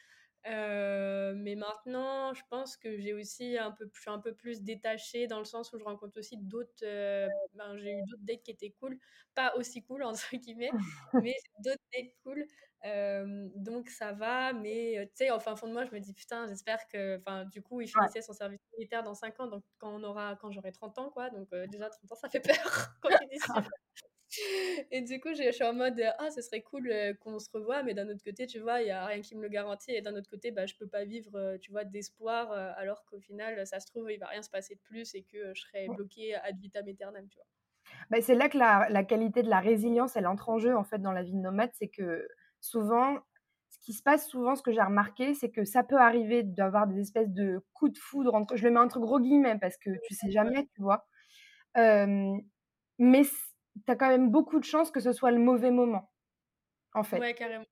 [0.47, 4.61] Euh, mais maintenant, je pense que j'ai aussi un peu, je suis un peu plus
[4.61, 6.71] détachée dans le sens où je rencontre aussi d'autres.
[6.83, 8.99] Euh, ben, j'ai eu d'autres dates qui étaient cool,
[9.33, 10.69] pas aussi cool entre guillemets,
[11.31, 12.45] mais d'autres dates cool.
[12.85, 16.47] Euh, donc ça va, mais tu sais, enfin, fond de moi, je me dis putain,
[16.47, 19.93] j'espère que, enfin, du coup, il finissait son service militaire dans 5 ans, donc quand
[19.93, 21.29] on aura, quand j'aurai 30 ans, quoi.
[21.29, 22.55] Donc déjà 30 ans, ça fait peur
[23.01, 23.09] quand
[24.29, 24.41] tu
[24.91, 27.83] et du coup, je suis en mode ah, ce serait cool euh, qu'on se revoie,
[27.83, 29.91] mais d'un autre côté, tu vois, il y a rien qui me le garantit.
[29.91, 33.05] Et d'un autre côté, bah, je peux pas vivre, euh, tu vois, d'espoir, euh, alors
[33.05, 35.61] qu'au final, ça se trouve, il va rien se passer de plus et que je
[35.61, 37.47] serai bloquée ad vitam aeternam, tu vois.
[38.09, 40.83] Bah, c'est là que la, la, qualité de la résilience, elle entre en jeu en
[40.83, 42.27] fait dans la vie de nomade, c'est que
[42.65, 43.17] souvent,
[43.69, 46.87] ce qui se passe souvent, ce que j'ai remarqué, c'est que ça peut arriver d'avoir
[46.87, 49.91] des espèces de coups de foudre entre, je le mets entre gros guillemets parce que
[50.07, 51.07] tu sais jamais, tu vois.
[52.97, 53.23] mais
[53.85, 56.11] tu as quand même beaucoup de chances que ce soit le mauvais moment,
[56.93, 57.19] en fait.
[57.19, 57.65] Ouais, carrément.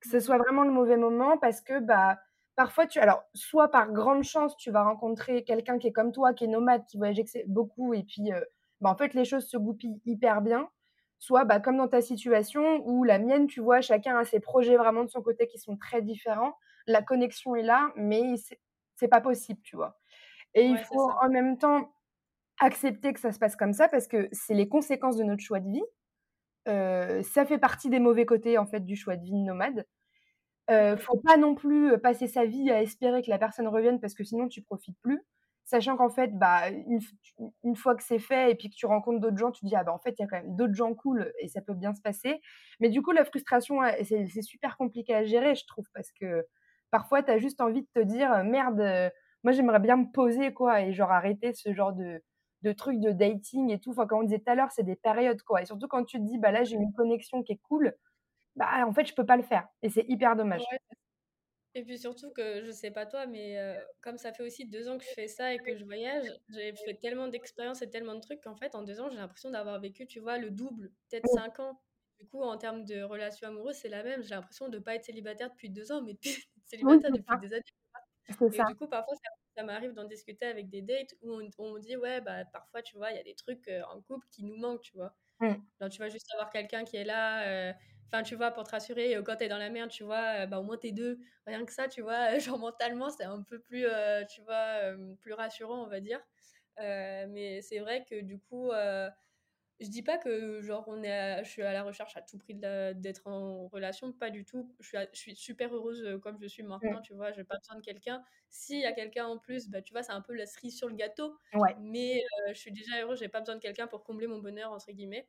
[0.00, 2.18] Que ce soit vraiment le mauvais moment parce que, bah,
[2.56, 2.98] parfois, tu.
[2.98, 6.48] Alors, soit par grande chance, tu vas rencontrer quelqu'un qui est comme toi, qui est
[6.48, 8.40] nomade, qui voyage beaucoup, et puis, euh,
[8.80, 10.70] bah, en fait, les choses se goupillent hyper bien.
[11.20, 14.76] Soit, bah, comme dans ta situation, ou la mienne, tu vois, chacun a ses projets
[14.76, 16.54] vraiment de son côté qui sont très différents.
[16.88, 18.34] La connexion est là, mais
[18.96, 20.00] c'est pas possible, tu vois.
[20.54, 21.92] Et il faut en même temps
[22.58, 25.60] accepter que ça se passe comme ça parce que c'est les conséquences de notre choix
[25.60, 25.82] de vie.
[26.68, 29.86] Euh, ça fait partie des mauvais côtés en fait du choix de vie nomade.
[30.70, 34.14] Euh, faut pas non plus passer sa vie à espérer que la personne revienne parce
[34.14, 35.22] que sinon tu profites plus.
[35.70, 39.36] Sachant qu'en fait, bah, une, fois que c'est fait et puis que tu rencontres d'autres
[39.36, 40.94] gens, tu te dis, ah bah en fait, il y a quand même d'autres gens
[40.94, 42.40] cool et ça peut bien se passer.
[42.80, 46.44] Mais du coup, la frustration, c'est super compliqué à gérer, je trouve, parce que
[46.90, 48.80] parfois, tu as juste envie de te dire, merde,
[49.44, 52.20] moi j'aimerais bien me poser, quoi, et genre arrêter ce genre de,
[52.62, 53.92] de de dating et tout.
[53.92, 55.62] Enfin, comme on disait tout à l'heure, c'est des périodes, quoi.
[55.62, 57.94] Et surtout quand tu te dis, bah là, j'ai une connexion qui est cool,
[58.56, 59.68] bah en fait, je peux pas le faire.
[59.82, 60.64] Et c'est hyper dommage.
[61.74, 64.88] Et puis surtout que, je sais pas toi, mais euh, comme ça fait aussi deux
[64.88, 68.16] ans que je fais ça et que je voyage, j'ai fait tellement d'expériences et tellement
[68.16, 70.90] de trucs qu'en fait, en deux ans, j'ai l'impression d'avoir vécu, tu vois, le double,
[71.08, 71.80] peut-être cinq ans.
[72.18, 74.22] Du coup, en termes de relations amoureuses, c'est la même.
[74.22, 76.18] J'ai l'impression de pas être célibataire depuis deux ans, mais de
[76.66, 77.64] célibataire depuis des années.
[78.28, 78.64] Et ça.
[78.64, 82.20] du coup, parfois, ça ça m'arrive d'en discuter avec des dates où on, dit, ouais,
[82.20, 84.82] bah, parfois, tu vois, il y a des trucs euh, en couple qui nous manquent,
[84.82, 85.14] tu vois.
[85.40, 85.88] Mmh.
[85.90, 87.72] tu vas juste avoir quelqu'un qui est là, euh,
[88.12, 90.62] Enfin, tu vois, pour te rassurer, quand t'es dans la merde, tu vois, bah, au
[90.64, 91.18] moins t'es deux.
[91.46, 93.86] Rien que ça, tu vois, genre mentalement, c'est un peu plus,
[94.28, 96.20] tu vois, plus rassurant, on va dire.
[96.78, 98.70] mais c'est vrai que du coup,
[99.80, 102.54] je dis pas que genre on est je suis à la recherche à tout prix
[102.54, 104.74] d'être en relation, pas du tout.
[104.80, 107.76] Je suis, je suis super heureuse comme je suis maintenant, tu vois, j'ai pas besoin
[107.80, 108.22] de quelqu'un.
[108.50, 110.88] S'il y a quelqu'un en plus, bah, tu vois, c'est un peu la cerise sur
[110.88, 111.36] le gâteau.
[111.76, 114.92] Mais je suis déjà heureuse, j'ai pas besoin de quelqu'un pour combler mon bonheur, entre
[114.92, 115.28] guillemets.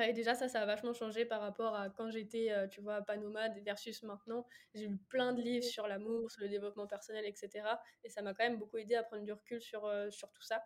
[0.00, 3.16] Et déjà, ça, ça a vachement changé par rapport à quand j'étais, tu vois, pas
[3.16, 4.46] nomade versus maintenant.
[4.74, 7.66] J'ai lu plein de livres sur l'amour, sur le développement personnel, etc.
[8.04, 10.62] Et ça m'a quand même beaucoup aidé à prendre du recul sur, sur tout ça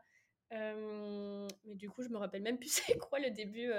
[0.50, 3.70] mais du coup, je me rappelle même plus c'est quoi le début.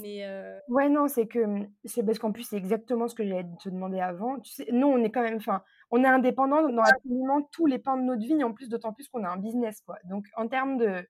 [0.00, 0.26] mais
[0.68, 3.68] Ouais, non, c'est que mmh, c'est parce qu'en plus, c'est exactement ce que j'allais te
[3.68, 4.38] demander avant.
[4.40, 7.78] Tu sais, nous, on est quand même, enfin, on est indépendant dans absolument tous les
[7.78, 9.98] pans de notre vie, en plus, d'autant plus qu'on a un business, quoi.
[10.04, 11.06] Donc, en termes de,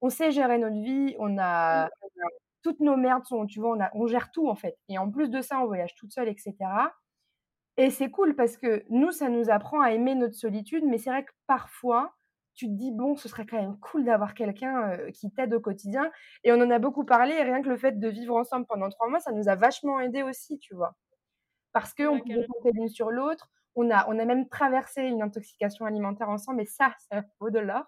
[0.00, 1.88] on sait gérer notre vie, on a
[2.62, 4.78] toutes nos merdes sont, tu vois, on, a, on gère tout en fait.
[4.88, 6.54] Et en plus de ça, on voyage toute seule, etc.
[7.76, 11.10] Et c'est cool parce que nous, ça nous apprend à aimer notre solitude, mais c'est
[11.10, 12.14] vrai que parfois,
[12.54, 16.10] tu te dis, bon, ce serait quand même cool d'avoir quelqu'un qui t'aide au quotidien.
[16.44, 18.90] Et on en a beaucoup parlé, et rien que le fait de vivre ensemble pendant
[18.90, 20.94] trois mois, ça nous a vachement aidé aussi, tu vois.
[21.72, 23.50] Parce qu'on ouais, pouvait compter l'une sur l'autre.
[23.74, 27.58] On a, on a même traversé une intoxication alimentaire ensemble, et ça, ça vaut de
[27.58, 27.84] l'or.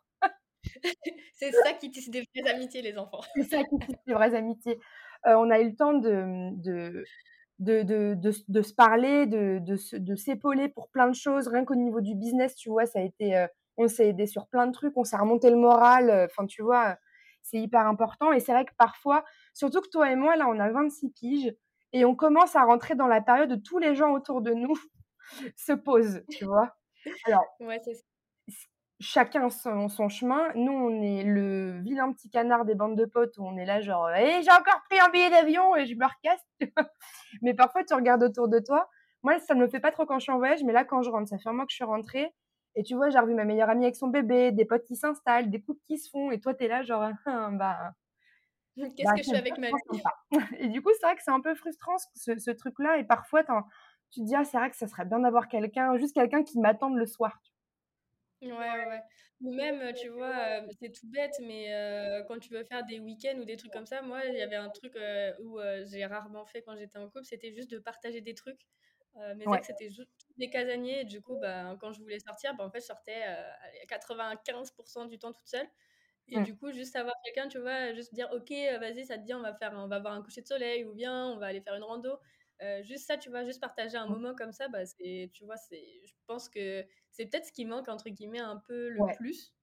[1.35, 3.20] c'est ça qui tisse des vraies amitiés, les enfants.
[3.35, 4.79] c'est ça qui tisse des vraies amitiés.
[5.24, 7.05] on a eu le temps de, de,
[7.59, 11.48] de, de, de, se parler, de, de, s'épauler pour plein de choses.
[11.48, 13.46] Rien qu'au niveau du business, tu vois, ça a été
[13.77, 16.11] on s'est aidé sur plein de trucs, on s'est remonté le moral.
[16.11, 16.96] Euh, enfin, tu vois,
[17.42, 18.33] c'est hyper important.
[18.33, 21.55] Et c'est vrai que parfois, surtout que toi et moi, là, on a 26 piges
[21.92, 24.77] et on commence à rentrer dans la période où tous les gens autour de nous
[25.57, 26.77] se posent, tu vois.
[27.27, 27.44] Alors,
[29.00, 30.52] chacun son, son, chemin.
[30.54, 33.80] Nous, on est le vilain petit canard des bandes de potes où on est là,
[33.80, 36.44] genre, hé, «Eh, j'ai encore pris un billet d'avion et je me recasse.
[37.42, 38.88] mais parfois, tu regardes autour de toi.
[39.22, 41.02] Moi, ça ne me fait pas trop quand je suis en voyage, mais là, quand
[41.02, 42.33] je rentre, ça fait un mois que je suis rentrée.
[42.76, 45.50] Et tu vois, j'ai revu ma meilleure amie avec son bébé, des potes qui s'installent,
[45.50, 47.09] des couples qui se font, et toi, tu es là, genre,
[47.52, 47.92] bah.
[48.76, 50.02] Qu'est-ce bah, que je fais avec ma vie?
[50.59, 52.98] Et du coup, c'est vrai que c'est un peu frustrant, ce, ce truc-là.
[52.98, 53.44] Et parfois,
[54.11, 56.59] tu te dis, ah, c'est vrai que ça serait bien d'avoir quelqu'un, juste quelqu'un qui
[56.59, 57.40] m'attende le soir.
[58.44, 58.50] Ouais,
[58.87, 59.00] ouais.
[59.40, 61.70] Ou même, tu vois, c'est tout bête, mais
[62.28, 64.57] quand tu veux faire des week-ends ou des trucs comme ça, moi, il y avait
[64.57, 64.96] un truc
[65.42, 68.61] où j'ai rarement fait quand j'étais en couple, c'était juste de partager des trucs.
[69.37, 71.00] Mes ex, c'était juste des casaniers.
[71.02, 73.22] Et du coup, bah, quand je voulais sortir, bah, en fait, je sortais
[73.88, 75.68] 95% du temps toute seule.
[76.28, 79.35] Et du coup, juste avoir quelqu'un, tu vois, juste dire, OK, vas-y, ça te dit,
[79.35, 81.61] on va, faire, on va voir un coucher de soleil ou bien on va aller
[81.61, 82.18] faire une rando.
[82.83, 85.85] Juste ça, tu vois, juste partager un moment comme ça, bah, c'est, tu vois, c'est,
[86.05, 89.55] je pense que c'est peut-être ce qui manque, entre guillemets, un peu le plus.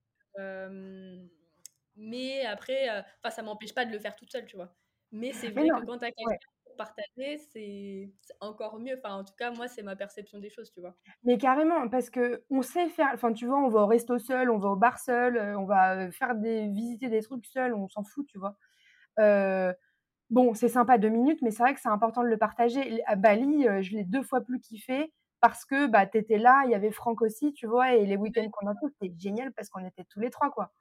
[1.96, 4.76] mais après, enfin, ça m'empêche pas de le faire toute seule, tu vois.
[5.12, 6.38] Mais c'est vrai que quand tu as quelqu'un
[6.78, 8.10] partager, c'est
[8.40, 8.98] encore mieux.
[8.98, 10.96] Enfin, en tout cas, moi, c'est ma perception des choses, tu vois.
[11.24, 13.12] Mais carrément, parce que on sait faire.
[13.14, 15.66] Enfin, tu vois, on va au resto seul, on va au bar seul, euh, on
[15.66, 18.56] va euh, faire des visiter des trucs seul, on s'en fout, tu vois.
[19.20, 19.74] Euh,
[20.32, 23.04] bon, c'est sympa deux minutes, mais c'est vrai que c'est important de le partager.
[23.06, 26.76] À Bali, je l'ai deux fois plus kiffé parce que bah t'étais là, il y
[26.76, 29.86] avait Franck aussi, tu vois, et les week-ends qu'on a fait, c'était génial parce qu'on
[29.86, 30.72] était tous les trois, quoi.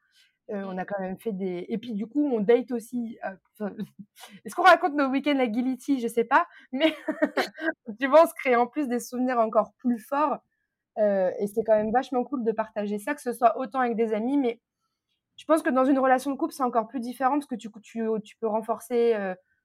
[0.52, 1.66] Euh, on a quand même fait des.
[1.68, 3.18] Et puis du coup, on date aussi.
[3.60, 3.70] Euh,
[4.44, 6.46] est-ce qu'on raconte nos week-ends à Gility Je sais pas.
[6.72, 6.94] Mais
[8.00, 10.38] tu vois, on se crée en plus des souvenirs encore plus forts.
[10.98, 13.96] Euh, et c'est quand même vachement cool de partager ça, que ce soit autant avec
[13.96, 14.38] des amis.
[14.38, 14.60] Mais
[15.40, 17.70] je pense que dans une relation de couple, c'est encore plus différent parce que tu,
[17.82, 19.14] tu, tu peux renforcer,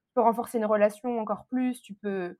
[0.06, 1.82] tu peux renforcer une relation encore plus.
[1.82, 2.34] Tu peux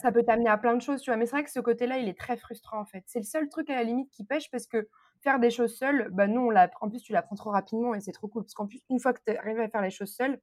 [0.00, 1.16] ça peut t'amener à plein de choses, tu vois.
[1.16, 3.04] Mais c'est vrai que ce côté-là, il est très frustrant, en fait.
[3.06, 4.88] C'est le seul truc à la limite qui pêche parce que
[5.22, 8.12] faire des choses seul, bah nous, on en plus, tu l'apprends trop rapidement et c'est
[8.12, 8.42] trop cool.
[8.42, 10.40] Parce qu'en plus, une fois que tu arrives à faire les choses seul,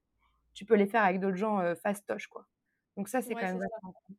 [0.54, 2.46] tu peux les faire avec d'autres gens euh, fastoche, quoi.
[2.96, 4.16] Donc ça, c'est quand même cool.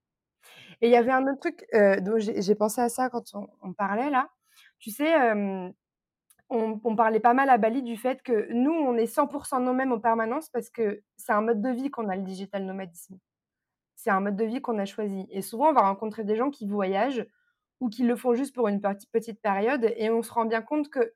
[0.81, 3.23] Et il y avait un autre truc euh, dont j'ai pensé à ça quand
[3.61, 4.29] on, parlait là.
[4.79, 5.13] Tu sais,
[6.53, 9.99] on, parlait pas mal à Bali du fait que nous, on est 100% nous-mêmes en
[9.99, 13.17] permanence parce que c'est un mode de vie qu'on a le digital nomadisme.
[13.95, 15.27] C'est un mode de vie qu'on a choisi.
[15.31, 17.25] Et souvent, on va rencontrer des gens qui voyagent
[17.79, 19.91] ou qui le font juste pour une petite période.
[19.97, 21.13] Et on se rend bien compte que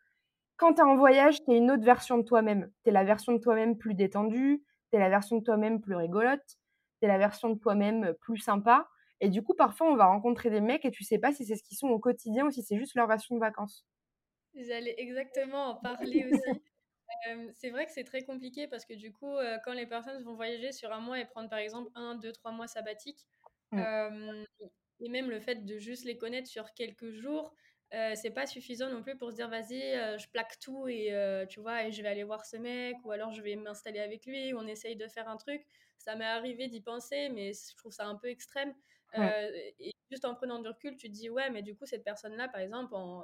[0.58, 2.71] quand tu es en voyage, tu es une autre version de toi-même.
[2.84, 5.95] Tu es la version de toi-même plus détendue, tu es la version de toi-même plus
[5.95, 6.58] rigolote,
[7.00, 8.88] tu es la version de toi-même plus sympa.
[9.19, 11.56] Et du coup, parfois, on va rencontrer des mecs et tu sais pas si c'est
[11.56, 13.86] ce qu'ils sont au quotidien ou si c'est juste leur version de vacances.
[14.65, 16.62] J'allais exactement en parler aussi.
[17.54, 20.72] c'est vrai que c'est très compliqué parce que du coup, quand les personnes vont voyager
[20.72, 23.28] sur un mois et prendre par exemple un, deux, trois mois sabbatiques,
[23.72, 24.43] mmh.
[25.00, 27.54] Et même le fait de juste les connaître sur quelques jours,
[27.93, 31.13] euh, c'est pas suffisant non plus pour se dire vas-y, euh, je plaque tout et
[31.50, 34.26] tu vois, et je vais aller voir ce mec, ou alors je vais m'installer avec
[34.26, 35.65] lui, ou on essaye de faire un truc.
[35.98, 38.74] Ça m'est arrivé d'y penser, mais je trouve ça un peu extrême.
[39.15, 42.48] et juste en prenant du recul, tu te dis ouais, mais du coup, cette personne-là,
[42.48, 43.24] par exemple, en,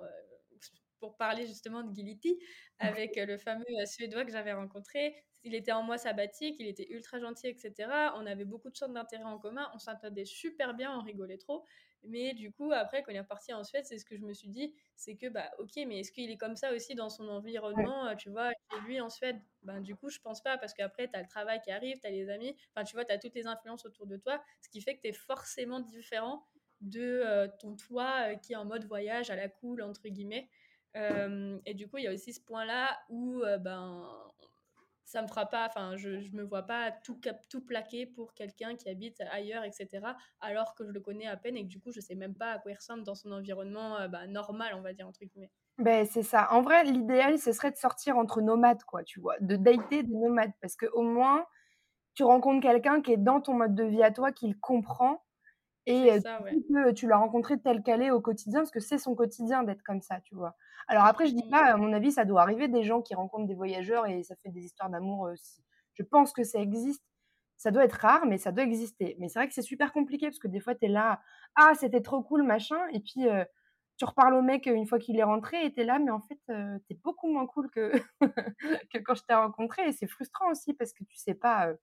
[1.03, 2.39] pour parler justement de Gility,
[2.79, 5.13] avec le fameux Suédois que j'avais rencontré.
[5.43, 8.13] Il était en mois sabbatique, il était ultra gentil, etc.
[8.15, 11.65] On avait beaucoup de centres d'intérêt en commun, on s'entendait super bien, on rigolait trop.
[12.03, 14.31] Mais du coup, après, quand il est reparti en Suède, c'est ce que je me
[14.33, 17.27] suis dit, c'est que, bah, ok, mais est-ce qu'il est comme ça aussi dans son
[17.27, 18.51] environnement, tu vois,
[18.85, 19.41] lui en Suède?
[19.63, 22.07] Ben, du coup, je pense pas, parce qu'après, tu as le travail qui arrive, tu
[22.07, 24.69] as les amis, enfin, tu vois, tu as toutes les influences autour de toi, ce
[24.69, 26.45] qui fait que tu es forcément différent
[26.79, 30.49] de ton toi qui est en mode voyage à la cool, entre guillemets.
[30.95, 34.07] Euh, et du coup, il y a aussi ce point-là où euh, ben,
[35.05, 38.75] ça me fera pas, enfin, je, je me vois pas tout, tout plaquer pour quelqu'un
[38.75, 39.89] qui habite ailleurs, etc.,
[40.41, 42.51] alors que je le connais à peine et que du coup, je sais même pas
[42.53, 45.51] à quoi il ressemble dans son environnement euh, ben, normal, on va dire, entre guillemets.
[45.79, 46.51] Ben, c'est ça.
[46.51, 50.15] En vrai, l'idéal, ce serait de sortir entre nomades, quoi, tu vois, de dater des
[50.15, 51.45] nomades, parce qu'au moins,
[52.13, 55.22] tu rencontres quelqu'un qui est dans ton mode de vie à toi, qui le comprend,
[55.85, 56.19] et
[56.95, 60.01] tu l'as rencontré tel qu'elle est au quotidien, parce que c'est son quotidien d'être comme
[60.01, 60.55] ça, tu vois.
[60.87, 63.47] Alors après, je dis pas, à mon avis, ça doit arriver des gens qui rencontrent
[63.47, 65.29] des voyageurs et ça fait des histoires d'amour.
[65.93, 67.03] je pense que ça existe.
[67.57, 69.15] Ça doit être rare, mais ça doit exister.
[69.19, 71.21] Mais c'est vrai que c'est super compliqué parce que des fois, tu es là,
[71.55, 72.79] ah, c'était trop cool, machin.
[72.91, 73.25] Et puis,
[73.97, 76.19] tu reparles au mec une fois qu'il est rentré et tu es là, mais en
[76.19, 77.91] fait, tu es beaucoup moins cool que,
[78.91, 79.87] que quand je t'ai rencontré.
[79.87, 81.73] Et c'est frustrant aussi parce que tu sais pas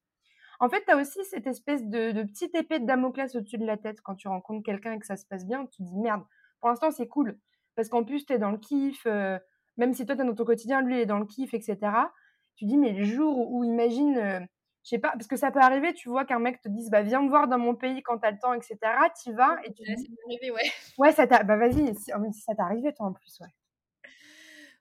[0.61, 3.79] en fait, tu as aussi cette espèce de, petite épée de Damoclès au-dessus de la
[3.79, 5.67] tête quand tu rencontres quelqu'un et que ça se passe bien.
[5.67, 6.23] Tu te dis merde,
[6.61, 7.39] pour l'instant, c'est cool.
[7.75, 9.39] Parce qu'en plus, tu es dans le kiff, euh,
[9.79, 11.79] même si toi, tu es dans ton quotidien, lui, il est dans le kiff, etc.
[12.57, 14.41] Tu dis, mais le jour où, imagine, euh,
[14.85, 17.01] je sais pas, parce que ça peut arriver, tu vois, qu'un mec te dise, bah,
[17.01, 18.77] viens me voir dans mon pays quand tu as le temps, etc.
[19.23, 20.15] Tu vas et tu dis.
[20.27, 20.71] arrivé, ouais.
[20.99, 21.43] Ouais, ça t'a.
[21.43, 24.11] Bah, vas-y, si, ça t'est arrivé, toi, en plus, ouais.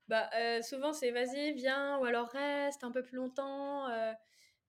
[0.09, 3.87] Bah, euh, souvent, c'est vas-y, viens, ou alors reste un peu plus longtemps.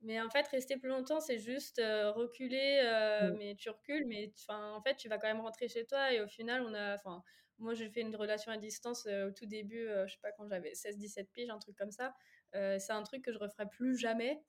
[0.02, 4.32] Mais en fait, rester plus longtemps, c'est juste euh, reculer, euh, mais tu recules, mais
[4.48, 6.12] en fait, tu vas quand même rentrer chez toi.
[6.12, 7.22] Et au final, on a, enfin,
[7.58, 10.48] moi, j'ai fait une relation à distance euh, au tout début, je sais pas, quand
[10.48, 12.14] j'avais 16-17 piges, un truc comme ça.
[12.54, 14.42] c'est un truc que je referai plus jamais.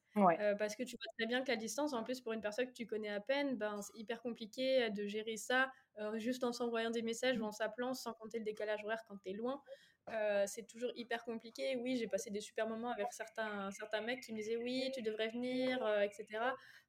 [0.58, 2.74] parce que tu vois très bien que la distance, en plus, pour une personne que
[2.74, 5.70] tu connais à peine, ben, c'est hyper compliqué de gérer ça
[6.16, 9.32] juste en s'envoyant des messages ou en s'appelant, sans compter le décalage horaire quand tu
[9.32, 9.62] es loin.
[10.10, 11.76] Euh, c'est toujours hyper compliqué.
[11.78, 15.02] Oui, j'ai passé des super moments avec certains, certains mecs qui me disaient oui, tu
[15.02, 16.26] devrais venir, euh, etc.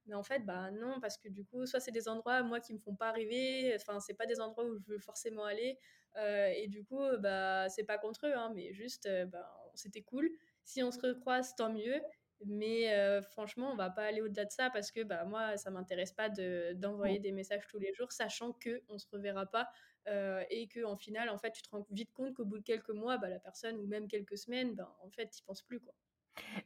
[0.07, 2.75] Mais en fait, bah non, parce que du coup, soit c'est des endroits, moi, qui
[2.75, 5.79] me font pas rêver, enfin, c'est pas des endroits où je veux forcément aller.
[6.17, 10.29] Euh, et du coup, bah, c'est pas contre eux, hein, mais juste, bah, c'était cool.
[10.65, 12.01] Si on se recroise, tant mieux.
[12.45, 16.13] Mais franchement, on va pas aller au-delà de ça parce que bah, moi, ça m'intéresse
[16.13, 19.69] pas d'envoyer des messages tous les jours, sachant qu'on ne se reverra pas
[20.09, 22.65] euh, et que en final, en fait, tu te rends vite compte qu'au bout de
[22.65, 25.81] quelques mois, bah, la personne ou même quelques semaines, ben, en fait, tu penses plus
[25.81, 25.95] quoi.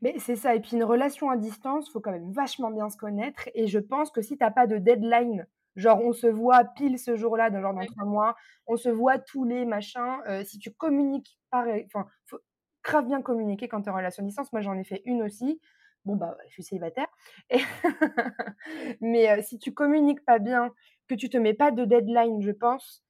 [0.00, 0.54] Mais c'est ça.
[0.54, 3.48] Et puis une relation à distance, faut quand même vachement bien se connaître.
[3.54, 7.16] Et je pense que si t'as pas de deadline, genre on se voit pile ce
[7.16, 10.20] jour-là, dans genre dans trois mois, on se voit tous les machins.
[10.28, 12.38] Euh, si tu communiques pareil, enfin, faut
[12.84, 14.52] grave bien communiquer quand tu es en relation à distance.
[14.52, 15.60] Moi, j'en ai fait une aussi.
[16.04, 17.08] Bon bah, je suis célibataire.
[19.00, 20.72] Mais euh, si tu communiques pas bien,
[21.08, 23.04] que tu te mets pas de deadline, je pense,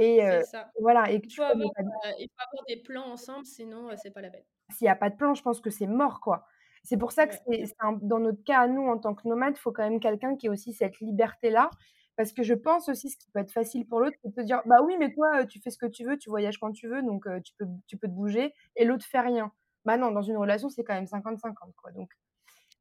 [0.00, 0.40] et
[0.80, 1.10] voilà.
[1.12, 1.70] Et il, faut avoir,
[2.18, 4.44] il faut avoir des plans ensemble, sinon c'est pas la peine.
[4.70, 6.46] S'il n'y a pas de plan, je pense que c'est mort, quoi.
[6.82, 7.64] C'est pour ça que c'est,
[8.00, 10.46] dans notre cas, à nous, en tant que nomade, il faut quand même quelqu'un qui
[10.46, 11.70] ait aussi cette liberté-là.
[12.16, 14.40] Parce que je pense aussi, ce qui peut être facile pour l'autre, c'est de te
[14.40, 16.88] dire, bah oui, mais toi, tu fais ce que tu veux, tu voyages quand tu
[16.88, 19.52] veux, donc tu, peux, tu peux te bouger, et l'autre fait rien.
[19.84, 21.92] Bah non, dans une relation, c'est quand même 50-50, quoi.
[21.92, 22.10] Donc,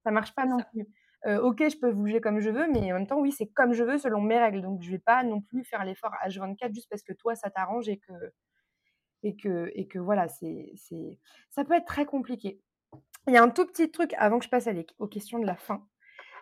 [0.03, 0.87] ça marche pas non plus
[1.25, 3.83] ok, je peux bouger comme je veux, mais en même temps, oui, c'est comme je
[3.83, 4.61] veux selon mes règles.
[4.61, 7.89] Donc, je vais pas non plus faire l'effort H24 juste parce que toi, ça t'arrange
[7.89, 8.13] et que,
[9.23, 11.17] et que, et que voilà, c'est, c'est,
[11.49, 12.61] ça peut être très compliqué.
[13.27, 15.45] Il y a un tout petit truc avant que je passe à aux questions de
[15.45, 15.87] la fin.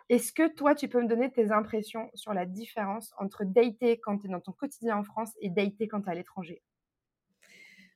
[0.10, 4.20] Est-ce que toi, tu peux me donner tes impressions sur la différence entre dater quand
[4.20, 6.63] tu es dans ton quotidien en France et dater quand tu es à l'étranger?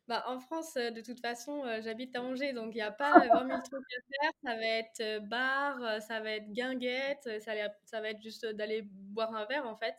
[0.08, 2.92] Bah, en France, euh, de toute façon, euh, j'habite à Angers, donc il n'y a
[2.92, 4.32] pas 20 000 trucs à faire.
[4.44, 7.54] Ça va être euh, bar, ça va être guinguette, ça,
[7.86, 9.96] ça va être juste d'aller boire un verre, en fait.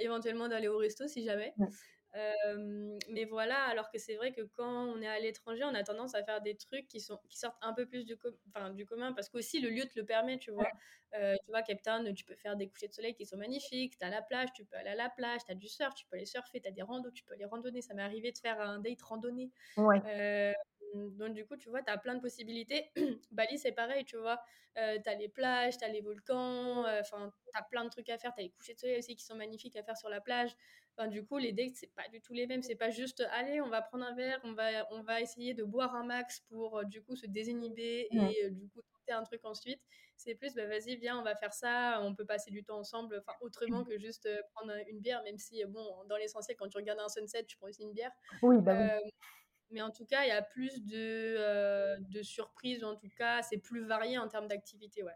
[0.00, 1.54] éventuellement d'aller au resto, si jamais.
[2.16, 5.82] Euh, mais voilà, alors que c'est vrai que quand on est à l'étranger, on a
[5.82, 8.16] tendance à faire des trucs qui, sont, qui sortent un peu plus du,
[8.74, 10.68] du commun, parce qu'aussi le lieu te le permet, tu vois.
[11.14, 13.98] Euh, tu vois, Cape Town, tu peux faire des couchers de soleil qui sont magnifiques,
[13.98, 16.06] tu as la plage, tu peux aller à la plage, tu as du surf, tu
[16.06, 17.82] peux aller surfer, tu as des randos, tu peux aller randonner.
[17.82, 19.50] Ça m'est arrivé de faire un date randonnée.
[19.78, 20.52] Euh,
[20.94, 22.90] donc, du coup, tu vois, tu as plein de possibilités.
[23.30, 24.40] Bali, c'est pareil, tu vois.
[24.76, 27.90] Euh, tu as les plages, tu as les volcans, euh, enfin, tu as plein de
[27.90, 28.32] trucs à faire.
[28.34, 30.54] Tu as les couchers de soleil aussi qui sont magnifiques à faire sur la plage.
[30.96, 32.62] Enfin, du coup, les dates, c'est pas du tout les mêmes.
[32.62, 35.64] C'est pas juste, allez, on va prendre un verre, on va, on va essayer de
[35.64, 39.44] boire un max pour, euh, du coup, se désinhiber et, du coup, tenter un truc
[39.44, 39.80] ensuite.
[40.16, 42.00] C'est plus, bah, vas-y, viens, on va faire ça.
[42.02, 43.86] On peut passer du temps ensemble, enfin, autrement mmh.
[43.86, 47.44] que juste prendre une bière, même si, bon, dans l'essentiel, quand tu regardes un sunset,
[47.44, 48.12] tu prends aussi une bière.
[48.42, 49.10] Oui, bah oui.
[49.70, 53.42] Mais en tout cas, il y a plus de, euh, de surprises, en tout cas,
[53.42, 55.12] c'est plus varié en termes d'activité, ouais.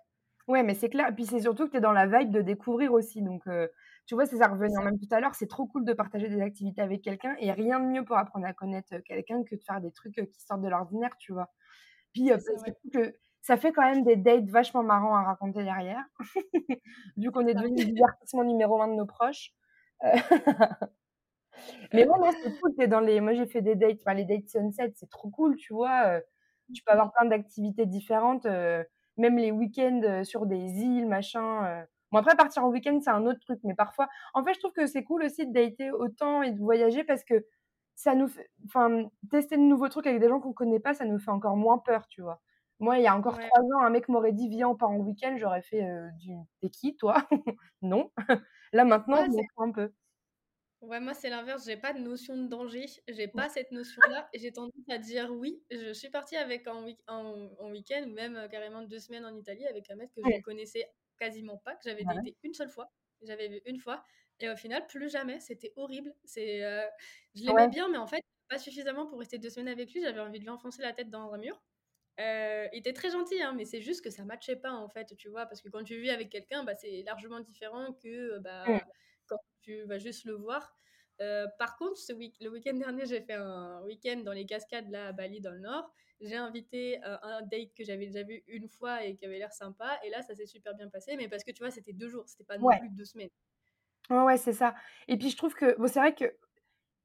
[0.48, 1.08] Ouais, mais c'est clair.
[1.10, 3.20] Et puis c'est surtout que tu es dans la vibe de découvrir aussi.
[3.22, 3.68] Donc, euh,
[4.06, 5.34] tu vois, c'est ça revenir même tout à l'heure.
[5.34, 7.36] C'est trop cool de partager des activités avec quelqu'un.
[7.38, 10.40] Et rien de mieux pour apprendre à connaître quelqu'un que de faire des trucs qui
[10.40, 11.50] sortent de l'ordinaire, tu vois.
[12.14, 16.04] Puis, c'est que ça fait quand même des dates vachement marrants à raconter derrière.
[17.18, 19.52] Vu qu'on est devenu le divertissement numéro un de nos proches.
[21.92, 22.74] Mais moi, non, c'est cool.
[22.78, 23.20] Es dans les...
[23.20, 26.06] Moi, j'ai fait des dates, enfin, les dates sunset, c'est trop cool, tu vois.
[26.06, 26.20] Euh,
[26.74, 28.84] tu peux avoir plein d'activités différentes, euh,
[29.16, 31.84] même les week-ends euh, sur des îles, machin.
[32.12, 34.72] Bon, après, partir en week-end, c'est un autre truc, mais parfois, en fait, je trouve
[34.72, 37.46] que c'est cool aussi de dater autant et de voyager parce que
[37.94, 41.04] ça nous fait, enfin, tester de nouveaux trucs avec des gens qu'on connaît pas, ça
[41.04, 42.40] nous fait encore moins peur, tu vois.
[42.80, 44.98] Moi, il y a encore trois ans, un mec m'aurait dit viens, on part en
[44.98, 45.84] week-end, j'aurais fait
[46.20, 47.16] du t'es qui, toi?
[47.82, 48.10] Non.
[48.72, 49.92] Là, maintenant, je m'en un peu.
[50.80, 51.64] Ouais, moi, c'est l'inverse.
[51.66, 52.86] J'ai pas de notion de danger.
[53.08, 54.28] J'ai pas cette notion-là.
[54.32, 55.60] Et j'ai tendance à dire oui.
[55.70, 59.34] Je suis partie avec en, week en, week-end ou même euh, carrément deux semaines en
[59.34, 62.70] Italie avec un mec que je ne connaissais quasiment pas, que j'avais daté une seule
[62.70, 62.92] fois.
[63.22, 64.04] J'avais vu une fois.
[64.38, 65.40] Et au final, plus jamais.
[65.40, 66.14] C'était horrible.
[66.24, 66.86] C'est, euh,
[67.34, 70.00] je l'aimais bien, mais en fait, pas suffisamment pour rester deux semaines avec lui.
[70.02, 71.60] J'avais envie de lui enfoncer la tête dans un mur.
[72.20, 75.14] Euh, il était très gentil, hein, mais c'est juste que ça matchait pas en fait,
[75.16, 78.64] tu vois, parce que quand tu vis avec quelqu'un, bah, c'est largement différent que bah,
[79.68, 80.74] tu vas juste le voir.
[81.20, 84.88] Euh, par contre, ce week le week-end dernier, j'ai fait un week-end dans les cascades
[84.90, 85.92] là à Bali dans le nord.
[86.20, 89.52] J'ai invité euh, un date que j'avais déjà vu une fois et qui avait l'air
[89.52, 89.98] sympa.
[90.04, 92.24] Et là, ça s'est super bien passé, mais parce que tu vois, c'était deux jours,
[92.26, 93.30] c'était pas non plus deux semaines.
[94.10, 94.74] Ouais, ouais, c'est ça.
[95.06, 96.34] Et puis je trouve que bon, c'est vrai que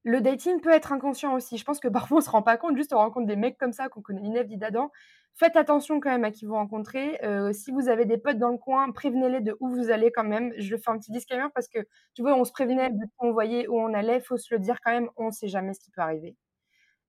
[0.04, 1.58] le dating peut être inconscient aussi.
[1.58, 3.72] Je pense que parfois on se rend pas compte, juste on rencontre des mecs comme
[3.72, 4.92] ça qu'on connaît Inef dit d'Adam.
[5.36, 7.20] Faites attention quand même à qui vous rencontrez.
[7.24, 10.24] Euh, si vous avez des potes dans le coin, prévenez-les de où vous allez quand
[10.24, 10.54] même.
[10.58, 11.80] Je fais un petit disclaimer parce que
[12.14, 14.20] tu vois, on se prévenait de on voyait où on allait.
[14.20, 15.10] Faut se le dire quand même.
[15.16, 16.36] On ne sait jamais ce qui peut arriver.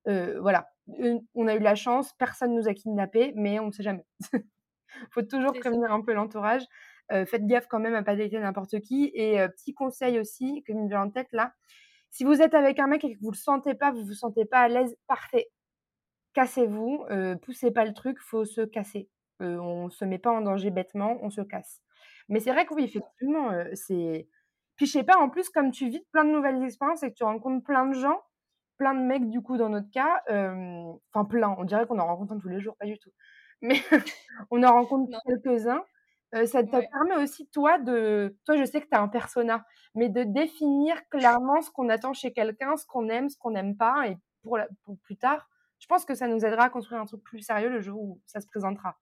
[0.09, 0.69] Euh, voilà,
[1.35, 4.07] on a eu la chance, personne nous a kidnappés, mais on ne sait jamais.
[5.13, 6.63] faut toujours prévenir un peu l'entourage.
[7.13, 9.11] Euh, faites gaffe quand même à pas dater n'importe qui.
[9.15, 11.53] Et petit conseil aussi, que me vient en tête là,
[12.15, 14.45] si vous êtes avec un mec et que vous le sentez pas, vous vous sentez
[14.45, 15.49] pas à l'aise, partez.
[16.33, 19.09] Cassez-vous, euh, poussez pas le truc, faut se casser.
[19.43, 21.83] Euh, on se met pas en danger bêtement, on se casse.
[22.29, 24.29] Mais c'est vrai que oui, effectivement, euh, c'est.
[24.77, 27.17] Puis je sais pas, en plus, comme tu vis plein de nouvelles expériences et que
[27.17, 28.21] tu rencontres plein de gens,
[28.77, 32.43] plein de mecs du coup dans notre cas, enfin plein, on dirait qu'on en rencontre
[32.43, 33.11] tous les jours, pas du tout.
[33.61, 33.75] Mais
[34.53, 35.83] on en rencontre quelques-uns.
[36.35, 38.37] Euh, ça te permet aussi, toi, de.
[38.45, 39.65] Toi, je sais que tu as un persona,
[39.95, 43.77] mais de définir clairement ce qu'on attend chez quelqu'un, ce qu'on aime, ce qu'on n'aime
[43.77, 47.07] pas, et pour, pour plus tard, je pense que ça nous aidera à construire un
[47.07, 48.99] truc plus sérieux le jour où ça se présentera.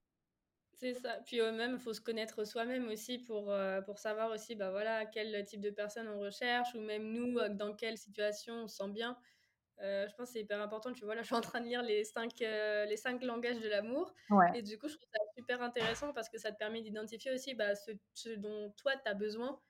[0.83, 1.21] C'est ça.
[1.25, 5.07] Puis même, il faut se connaître soi-même aussi pour, euh, pour savoir aussi bah, voilà,
[5.07, 8.79] quel type de personne on recherche, ou même nous, euh, dans quelle situation on se
[8.79, 9.17] sent bien.
[9.81, 10.93] Euh, je pense que c'est hyper important.
[10.93, 13.61] Tu vois, là, je suis en train de lire les cinq, euh, les cinq langages
[13.61, 14.13] de l'amour.
[14.55, 17.55] Et du coup, je trouve ça super intéressant parce que ça te permet d'identifier aussi
[17.55, 19.61] bah, ce, dont toi, tu as besoin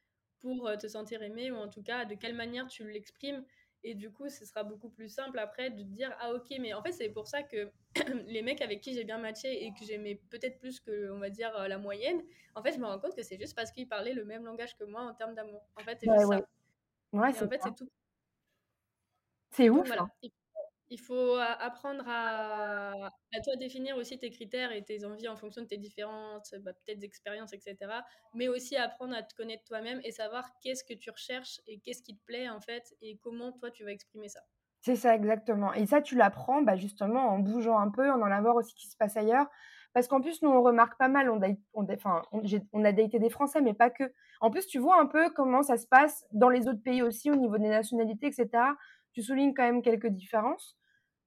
[0.41, 3.45] pour euh, te sentir aimé ou en tout cas de quelle manière tu l'exprimes.
[3.85, 6.73] Et du coup, ce sera beaucoup plus simple après de te dire Ah, ok, mais
[6.73, 7.71] en fait, c'est pour ça que
[8.27, 11.31] les mecs avec qui j'ai bien matché et que j'aimais peut-être plus que, on va
[11.31, 12.23] dire, la moyenne,
[12.55, 14.77] en fait, je me rends compte que c'est juste parce qu'ils parlaient le même langage
[14.77, 15.67] que moi en termes d'amour.
[15.77, 16.47] En fait, c'est juste ça.
[17.13, 17.89] Ouais, en fait, c'est tout
[19.53, 19.91] c'est ouf.
[19.93, 20.09] Hein.
[20.89, 25.63] Il faut apprendre à, à, toi définir aussi tes critères et tes envies en fonction
[25.63, 27.77] de tes différentes bah, peut-être expériences, etc.
[28.35, 32.03] Mais aussi apprendre à te connaître toi-même et savoir qu'est-ce que tu recherches et qu'est-ce
[32.03, 34.41] qui te plaît en fait et comment toi tu vas exprimer ça.
[34.83, 35.73] C'est ça exactement.
[35.73, 38.77] Et ça tu l'apprends bah, justement en bougeant un peu, en allant voir aussi ce
[38.77, 39.47] qui se passe ailleurs.
[39.95, 41.39] Parce qu'en plus, nous, on remarque pas mal, on,
[41.75, 44.05] on, enfin, on, a daté des Français, mais pas que.
[44.41, 47.31] En plus, tu vois un peu comment ça se passe dans les autres pays aussi,
[47.31, 48.49] au niveau des nationalités, etc
[49.13, 50.77] tu soulignes quand même quelques différences.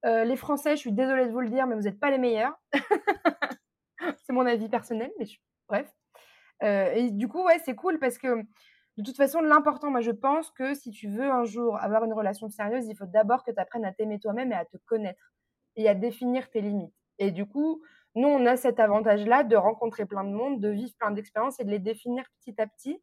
[0.05, 2.17] Euh, les Français, je suis désolée de vous le dire, mais vous n'êtes pas les
[2.17, 2.53] meilleurs.
[4.25, 5.25] c'est mon avis personnel, mais
[5.67, 5.91] bref.
[6.63, 8.43] Euh, et du coup, ouais, c'est cool parce que
[8.97, 12.13] de toute façon, l'important, moi, je pense que si tu veux un jour avoir une
[12.13, 15.33] relation sérieuse, il faut d'abord que tu apprennes à t'aimer toi-même et à te connaître
[15.75, 16.93] et à définir tes limites.
[17.19, 17.81] Et du coup,
[18.15, 21.65] nous, on a cet avantage-là de rencontrer plein de monde, de vivre plein d'expériences et
[21.65, 23.01] de les définir petit à petit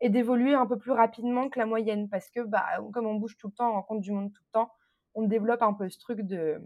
[0.00, 3.36] et d'évoluer un peu plus rapidement que la moyenne parce que bah, comme on bouge
[3.36, 4.72] tout le temps, on rencontre du monde tout le temps,
[5.14, 6.60] on développe un peu ce truc de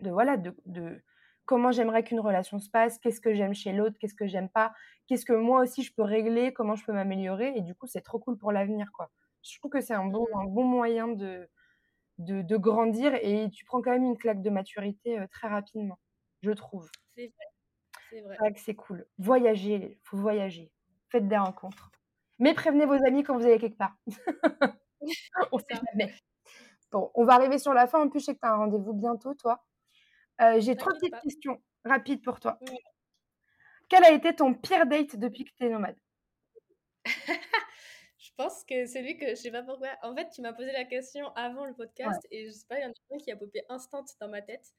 [0.00, 1.02] de voilà, de,
[1.44, 4.74] comment j'aimerais qu'une relation se passe, qu'est-ce que j'aime chez l'autre, qu'est-ce que j'aime pas,
[5.06, 7.52] qu'est-ce que moi aussi je peux régler, comment je peux m'améliorer.
[7.56, 9.10] Et du coup, c'est trop cool pour l'avenir, quoi.
[9.42, 10.38] Je trouve que c'est un bon, mmh.
[10.38, 11.48] un bon moyen de,
[12.18, 15.98] de, grandir et tu prends quand même une claque de maturité euh, très rapidement,
[16.42, 16.90] je trouve.
[17.14, 17.46] C'est vrai.
[18.10, 18.54] C'est vrai.
[18.56, 19.06] c'est cool.
[19.18, 20.72] Voyager, faut voyager.
[21.10, 21.90] Faites des rencontres.
[22.38, 23.96] Mais prévenez vos amis quand vous allez quelque part.
[25.52, 26.14] on sait jamais.
[26.92, 28.00] Bon, on va arriver sur la fin.
[28.00, 29.64] En plus, je sais que tu as un rendez-vous bientôt, toi.
[30.40, 32.58] Euh, j'ai trois petites questions rapides pour toi.
[33.88, 35.96] Quel a été ton pire date depuis que tu es nomade?
[38.18, 39.88] Je pense que celui que je sais pas pourquoi.
[40.02, 42.82] En fait, tu m'as posé la question avant le podcast et je sais pas, il
[42.82, 44.74] y en a un qui a popé instant dans ma tête.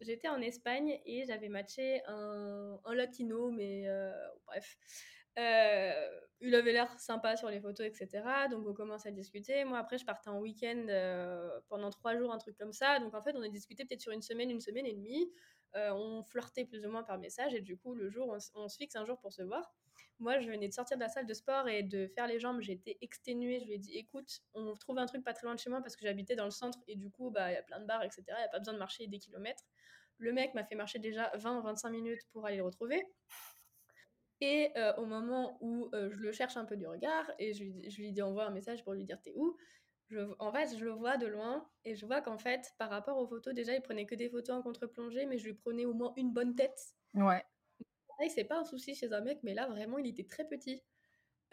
[0.00, 4.12] J'étais en Espagne et j'avais matché un, un latino, mais euh,
[4.46, 4.78] bref.
[5.38, 8.24] Euh, il avait l'air sympa sur les photos, etc.
[8.50, 9.64] Donc on commence à discuter.
[9.64, 12.98] Moi après je partais en week-end euh, pendant trois jours, un truc comme ça.
[12.98, 15.30] Donc en fait on a discuté peut-être sur une semaine, une semaine et demie.
[15.76, 18.76] Euh, on flirtait plus ou moins par message et du coup le jour on, se
[18.76, 19.72] fixe un jour pour se voir.
[20.18, 22.60] Moi je venais de sortir de la salle de sport et de faire les jambes.
[22.60, 23.60] J'étais exténuée.
[23.60, 25.80] Je lui ai dit écoute on trouve un truc pas très loin de chez moi
[25.80, 27.86] parce que j'habitais dans le centre et du coup bah il y a plein de
[27.86, 28.24] bars etc.
[28.30, 29.62] Il n'y a pas besoin de marcher des kilomètres.
[30.18, 33.06] Le mec m'a fait marcher déjà 20-25 minutes pour aller le retrouver.
[34.42, 37.62] Et euh, au moment où euh, je le cherche un peu du regard et je
[37.62, 39.56] lui, je lui dis envoie un message pour lui dire t'es où,
[40.08, 43.18] je, en fait je le vois de loin et je vois qu'en fait par rapport
[43.18, 45.94] aux photos déjà il prenait que des photos en contre-plongée mais je lui prenais au
[45.94, 46.76] moins une bonne tête.
[47.14, 47.44] Ouais.
[48.30, 50.82] C'est pas un souci chez un mec mais là vraiment il était très petit.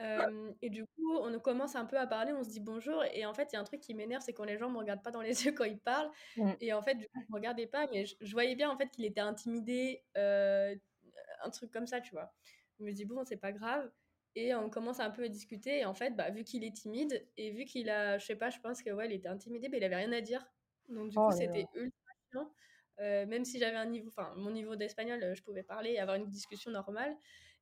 [0.01, 3.03] Euh, et du coup, on commence un peu à parler, on se dit bonjour.
[3.13, 4.77] Et en fait, il y a un truc qui m'énerve, c'est quand les gens me
[4.77, 6.09] regardent pas dans les yeux quand ils parlent.
[6.37, 6.51] Mm.
[6.61, 8.77] Et en fait, du coup, je me regardais pas, mais je, je, voyais bien en
[8.77, 12.33] fait qu'il était intimidé, un truc comme ça, tu vois.
[12.79, 13.89] Je me dis, bon, c'est pas grave.
[14.35, 15.79] Et on commence un peu à discuter.
[15.79, 18.49] Et en fait, bah, vu qu'il est timide et vu qu'il a, je sais pas,
[18.49, 20.45] je pense que ouais, il était intimidé, mais il avait rien à dire.
[20.87, 22.51] Donc, du coup, oh c'était ultra chiant.
[22.99, 26.17] Euh, même si j'avais un niveau, enfin, mon niveau d'espagnol, je pouvais parler et avoir
[26.17, 27.15] une discussion normale.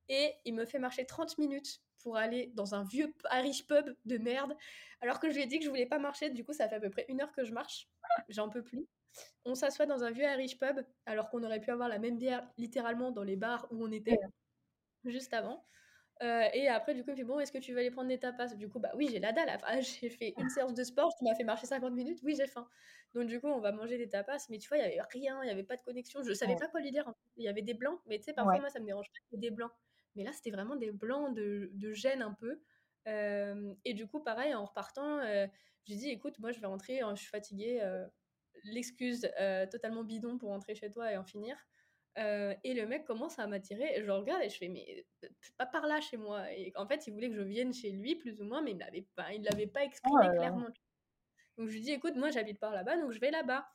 [0.08, 4.18] Et il me fait marcher 30 minutes pour aller dans un vieux Irish pub de
[4.18, 4.56] merde.
[5.00, 6.30] Alors que je lui ai dit que je voulais pas marcher.
[6.30, 7.88] Du coup, ça fait à peu près une heure que je marche.
[8.28, 8.86] J'en peux plus.
[9.44, 12.46] On s'assoit dans un vieux Irish pub alors qu'on aurait pu avoir la même bière
[12.56, 14.18] littéralement dans les bars où on était
[15.04, 15.64] juste avant.
[16.22, 18.54] Euh, et après, du coup, il bon, est-ce que tu veux aller prendre des tapas?
[18.54, 19.48] Du coup, bah oui, j'ai la dalle.
[19.80, 22.18] j'ai fait une séance de sport qui m'a fait marcher 50 minutes.
[22.22, 22.68] Oui, j'ai faim.
[23.14, 24.46] Donc, du coup, on va manger des tapas.
[24.50, 26.22] Mais tu vois, il n'y avait rien, il n'y avait pas de connexion.
[26.22, 27.12] Je savais pas quoi lui dire.
[27.36, 29.50] Il y avait des blancs, mais tu sais, parfois, moi, ça me dérange pas des
[29.50, 29.72] blancs.
[30.16, 32.60] Mais là, c'était vraiment des blancs de, de gêne un peu.
[33.06, 35.46] Euh, et du coup, pareil, en repartant, euh,
[35.84, 37.80] j'ai dit, écoute, moi, je vais rentrer, hein, je suis fatiguée.
[38.64, 39.30] L'excuse
[39.70, 41.56] totalement bidon pour rentrer chez toi et en finir.
[42.18, 44.02] Euh, et le mec commence à m'attirer.
[44.04, 45.06] Je regarde et je fais, mais
[45.56, 46.50] pas par là chez moi.
[46.52, 48.76] Et en fait, il voulait que je vienne chez lui, plus ou moins, mais il
[48.76, 50.68] ne l'avait pas, il l'avait pas exprimé oh clairement.
[51.56, 53.68] Donc je lui dis, écoute, moi j'habite par là-bas, donc je vais là-bas.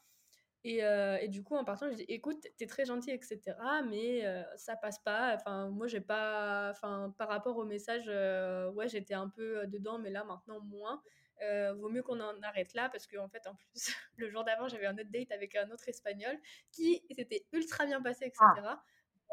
[0.65, 3.39] Et, euh, et, du coup, en partant, je dis, écoute, t'es très gentil, etc.,
[3.89, 4.23] mais
[4.55, 5.35] ça passe pas.
[5.35, 6.69] Enfin, moi, j'ai pas.
[6.71, 8.07] Enfin, par rapport au message,
[8.73, 11.01] ouais, j'étais un peu dedans, mais là, maintenant, moins.
[11.41, 13.73] Euh, vaut mieux qu'on en arrête là parce qu'en en fait, en plus,
[14.17, 16.37] le jour d'avant, j'avais un autre date avec un autre espagnol
[16.71, 18.43] qui s'était ultra bien passé, etc.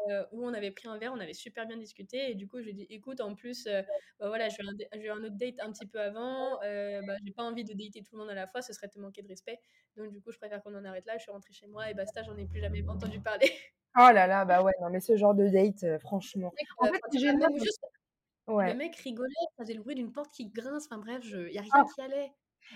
[0.09, 2.59] Euh, où on avait pris un verre, on avait super bien discuté et du coup
[2.59, 3.83] je lui ai dit écoute en plus euh,
[4.19, 4.57] bah, voilà j'ai
[4.99, 8.15] eu, un, autre date un petit peu avant, bah, j'ai pas envie de dater tout
[8.15, 9.59] le monde à la fois, ce serait te manquer de respect
[9.95, 11.93] donc du coup je préfère qu'on en arrête là, je suis rentrée chez moi et
[11.93, 13.51] basta j'en ai plus jamais entendu parler.
[13.97, 16.53] Oh là là bah ouais non mais ce genre de date franchement.
[16.77, 17.01] En fait,
[18.47, 21.57] le mec rigolait, ça faisait le bruit d'une porte qui grince, enfin bref, il n'y
[21.57, 21.85] a rien ah.
[21.93, 22.31] qui allait.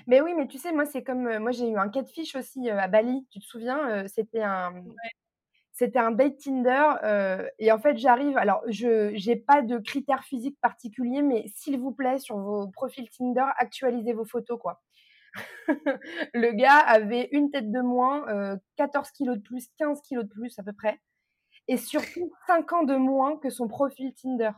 [0.08, 1.38] Mais oui, mais tu sais, moi, c'est comme.
[1.40, 4.84] moi, j'ai eu un catfish aussi à Bali, tu te souviens C'était un.
[5.78, 6.94] C'était un date Tinder
[7.60, 8.38] et en fait j'arrive.
[8.38, 13.10] Alors je n'ai pas de critères physiques particuliers, mais s'il vous plaît sur vos profils
[13.10, 14.82] Tinder actualisez vos photos quoi.
[16.34, 20.58] le gars avait une tête de moins, 14 kilos de plus, 15 kilos de plus
[20.60, 21.02] à peu près,
[21.68, 24.52] et surtout 5 ans de moins que son profil Tinder.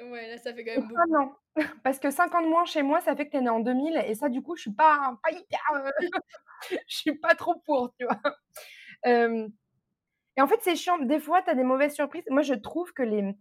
[0.00, 1.10] Ouais, là, ça fait quand même beaucoup.
[1.10, 1.32] non.
[1.84, 3.60] Parce que 5 ans de moins chez moi, ça fait que tu es né en
[3.60, 5.60] 2000 et ça, du coup, je suis pas, pas hyper.
[5.74, 5.90] Euh,
[6.88, 8.20] je suis pas trop pour, tu vois.
[10.36, 10.98] Et en fait, c'est chiant.
[10.98, 12.24] Des fois, tu as des mauvaises surprises.
[12.30, 13.34] Moi, je trouve que les,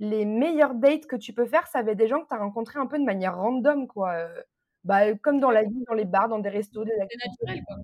[0.00, 2.78] les meilleurs dates que tu peux faire, ça va des gens que tu as rencontrés
[2.78, 4.12] un peu de manière random, quoi.
[4.14, 4.42] Euh,
[4.84, 7.28] bah, comme dans la vie, dans les bars, dans des restos, des activités.
[7.28, 7.76] naturel, quoi.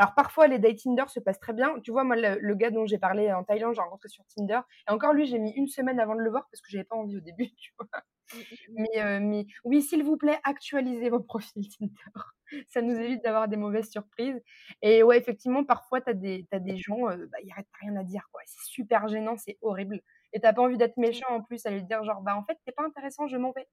[0.00, 1.78] Alors parfois les dates Tinder se passent très bien.
[1.84, 4.60] Tu vois, moi le, gars dont j'ai parlé en Thaïlande, j'ai rencontré sur Tinder.
[4.88, 6.96] Et encore lui, j'ai mis une semaine avant de le voir parce que j'avais pas
[6.96, 8.02] envie au début, tu vois.
[8.32, 9.28] Mmh, mmh, mmh.
[9.28, 12.64] Mais, oui, s'il vous plaît, actualisez vos profils Tinder.
[12.68, 14.40] Ça nous évite d'avoir des mauvaises surprises.
[14.80, 17.96] Et ouais, effectivement, parfois, tu as des, as des gens, bah, il n'y a rien
[17.96, 18.26] à dire.
[18.32, 18.40] quoi.
[18.46, 20.00] C'est super gênant, c'est horrible.
[20.32, 22.56] Et t'as pas envie d'être méchant en plus à lui dire genre, bah en fait,
[22.64, 23.68] t'es pas intéressant, je m'en vais.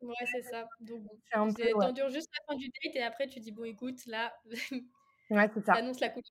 [0.00, 0.68] Ouais, c'est ça.
[0.80, 4.04] Donc, c'est un peu, juste la fin du date et après, tu dis, bon, écoute,
[4.06, 4.32] là,
[5.30, 5.80] Ouais, c'est ça.
[5.80, 6.24] la couleur.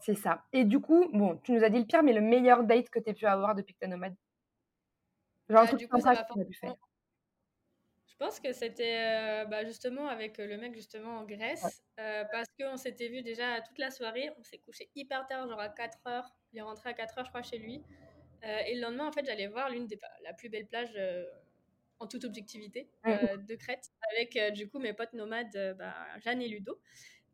[0.00, 0.44] C'est ça.
[0.52, 2.98] Et du coup, bon, tu nous as dit le pire, mais le meilleur date que
[2.98, 4.14] tu aies pu avoir depuis que tu nomade?
[5.48, 6.74] Genre un bah, truc comme ça que tu as pu faire.
[8.06, 13.08] Je pense que c'était bah, justement avec le mec justement en Grèce, parce qu'on s'était
[13.08, 16.34] vu déjà toute la soirée, on s'est couché hyper tard, genre à 4 heures.
[16.52, 17.82] Il est rentré à 4 heures, je crois, chez lui.
[18.42, 20.98] et le lendemain, en fait, j'allais voir l'une des la plus belle plage
[21.98, 23.44] en toute objectivité mmh.
[23.46, 26.80] de Crète, avec du coup mes potes nomades, bah, Jeanne et Ludo.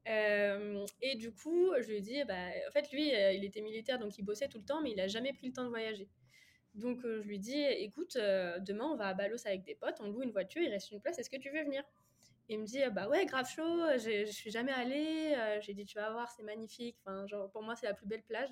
[0.07, 4.17] Et du coup, je lui ai dit, bah, en fait, lui, il était militaire, donc
[4.19, 6.09] il bossait tout le temps, mais il a jamais pris le temps de voyager.
[6.75, 10.23] Donc je lui dis, écoute, demain on va à Balos avec des potes, on loue
[10.23, 11.83] une voiture, il reste une place, est-ce que tu veux venir?
[12.49, 15.35] Il me dit, bah ouais, grave chaud, je suis jamais allée.
[15.63, 16.97] J'ai dit, tu vas voir, c'est magnifique.
[17.01, 18.49] Enfin, genre, pour moi, c'est la plus belle plage.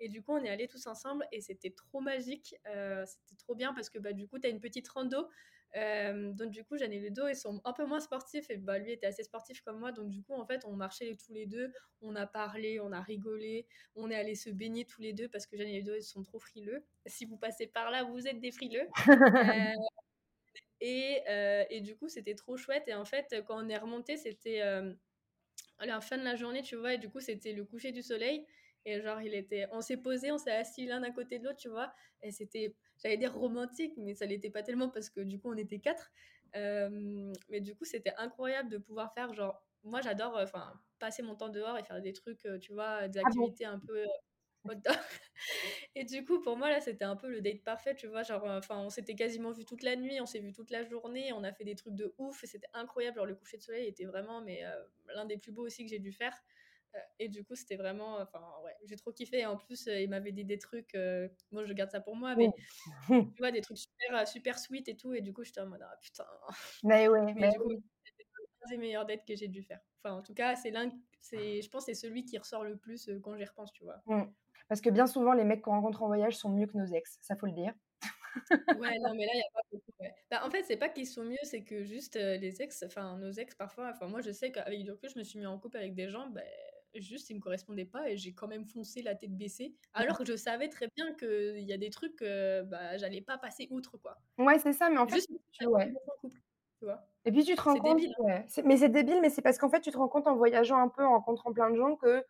[0.00, 2.56] Et du coup, on est allés tous ensemble et c'était trop magique.
[3.04, 5.28] c'était trop bien parce que bah, du coup, tu as une petite rando
[5.74, 8.78] euh, donc du coup, Jeanne et Ludo, ils sont un peu moins sportifs et bah,
[8.78, 9.92] lui était assez sportif comme moi.
[9.92, 13.00] Donc du coup, en fait, on marchait tous les deux, on a parlé, on a
[13.00, 16.02] rigolé, on est allé se baigner tous les deux parce que Jeanne et Ludo, ils
[16.02, 16.84] sont trop frileux.
[17.06, 18.88] Si vous passez par là, vous êtes des frileux.
[20.78, 22.86] Euh, et, euh, et, du coup, c'était trop chouette.
[22.86, 26.76] Et en fait, quand on est remonté, c'était à la fin de la journée, tu
[26.76, 28.46] vois, et du coup, c'était le coucher du soleil.
[28.84, 31.58] Et genre, il était, on s'est posé, on s'est assis l'un à côté de l'autre,
[31.58, 31.92] tu vois.
[32.22, 35.56] Et c'était, j'allais dire romantique, mais ça l'était pas tellement parce que du coup, on
[35.56, 36.10] était quatre.
[36.54, 41.34] Euh, mais du coup, c'était incroyable de pouvoir faire genre, moi, j'adore, enfin, passer mon
[41.34, 44.06] temps dehors et faire des trucs, euh, tu vois, des ah activités un peu euh,
[45.94, 48.24] et du coup, pour moi, là, c'était un peu le date parfait, tu vois.
[48.24, 51.32] Genre, enfin, on s'était quasiment vu toute la nuit, on s'est vu toute la journée,
[51.32, 53.16] on a fait des trucs de ouf et c'était incroyable.
[53.16, 54.64] Genre, le coucher de soleil était vraiment, mais
[55.14, 56.36] l'un des plus beaux aussi que j'ai dû faire.
[56.96, 58.18] Euh, et du coup, c'était vraiment.
[58.18, 59.44] Enfin, ouais, j'ai trop kiffé.
[59.46, 60.94] en plus, euh, il m'avait dit des trucs.
[60.94, 62.48] Euh, moi, je garde ça pour moi, mais
[63.08, 65.12] tu vois, des trucs super, super sweet et tout.
[65.14, 66.26] Et du coup, j'étais en mode, ah putain.
[66.84, 67.70] Mais ouais, mais, du coup,
[68.04, 68.24] c'était
[68.62, 69.80] l'un des meilleurs dates que j'ai dû faire.
[70.02, 70.90] Enfin, en tout cas, c'est l'un.
[71.32, 74.00] Je pense c'est celui qui ressort le plus quand j'y repense, tu vois.
[74.06, 74.24] Mmh.
[74.68, 77.18] Parce que bien souvent, les mecs qu'on rencontre en voyage sont mieux que nos ex,
[77.22, 77.72] ça faut le dire.
[78.78, 79.92] ouais, non, mais là, il n'y a pas beaucoup.
[80.30, 83.30] Bah, en fait, c'est pas qu'ils sont mieux, c'est que juste les ex, enfin, nos
[83.30, 85.78] ex, parfois, enfin, moi, je sais qu'avec du recul, je me suis mis en couple
[85.78, 86.44] avec des gens, ben
[86.94, 89.74] juste, il me correspondait pas et j'ai quand même foncé la tête baissée.
[89.92, 93.38] Alors que je savais très bien qu'il y a des trucs, que bah, j'allais pas
[93.38, 94.18] passer outre, quoi.
[94.38, 95.92] Ouais, c'est ça, mais en fait, tu, ouais.
[97.24, 98.42] Et puis tu te rends compte, hein.
[98.64, 100.88] mais c'est débile, mais c'est parce qu'en fait, tu te rends compte en voyageant un
[100.88, 102.24] peu, en rencontrant plein de gens, que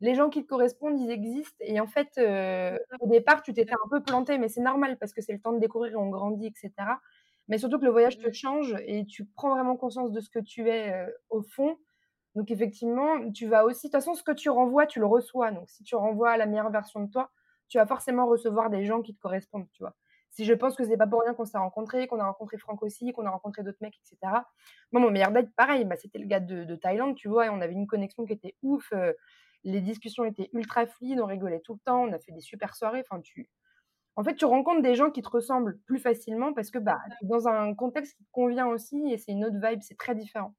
[0.00, 1.56] les gens qui te correspondent, ils existent.
[1.60, 5.12] Et en fait, euh, au départ, tu t'étais un peu planté, mais c'est normal parce
[5.12, 6.72] que c'est le temps de découvrir, on grandit, etc.
[7.48, 8.32] Mais surtout que le voyage te mmh.
[8.32, 11.76] change et tu prends vraiment conscience de ce que tu es euh, au fond.
[12.34, 15.50] Donc effectivement, tu vas aussi, de toute façon, ce que tu renvoies, tu le reçois.
[15.50, 17.30] Donc si tu renvoies la meilleure version de toi,
[17.68, 19.94] tu vas forcément recevoir des gens qui te correspondent, tu vois.
[20.30, 22.82] Si je pense que c'est pas pour rien qu'on s'est rencontrés, qu'on a rencontré Franck
[22.82, 24.32] aussi, qu'on a rencontré d'autres mecs, etc.
[24.92, 27.60] Moi, mon meilleur date, pareil, bah, c'était le gars de, Thaïlande, tu vois, et on
[27.60, 28.92] avait une connexion qui était ouf.
[28.92, 29.12] Euh,
[29.64, 32.76] les discussions étaient ultra fluides, on rigolait tout le temps, on a fait des super
[32.76, 33.02] soirées.
[33.08, 33.50] Enfin, tu,
[34.16, 37.48] en fait, tu rencontres des gens qui te ressemblent plus facilement parce que bah, dans
[37.48, 40.54] un contexte qui te convient aussi et c'est une autre vibe, c'est très différent.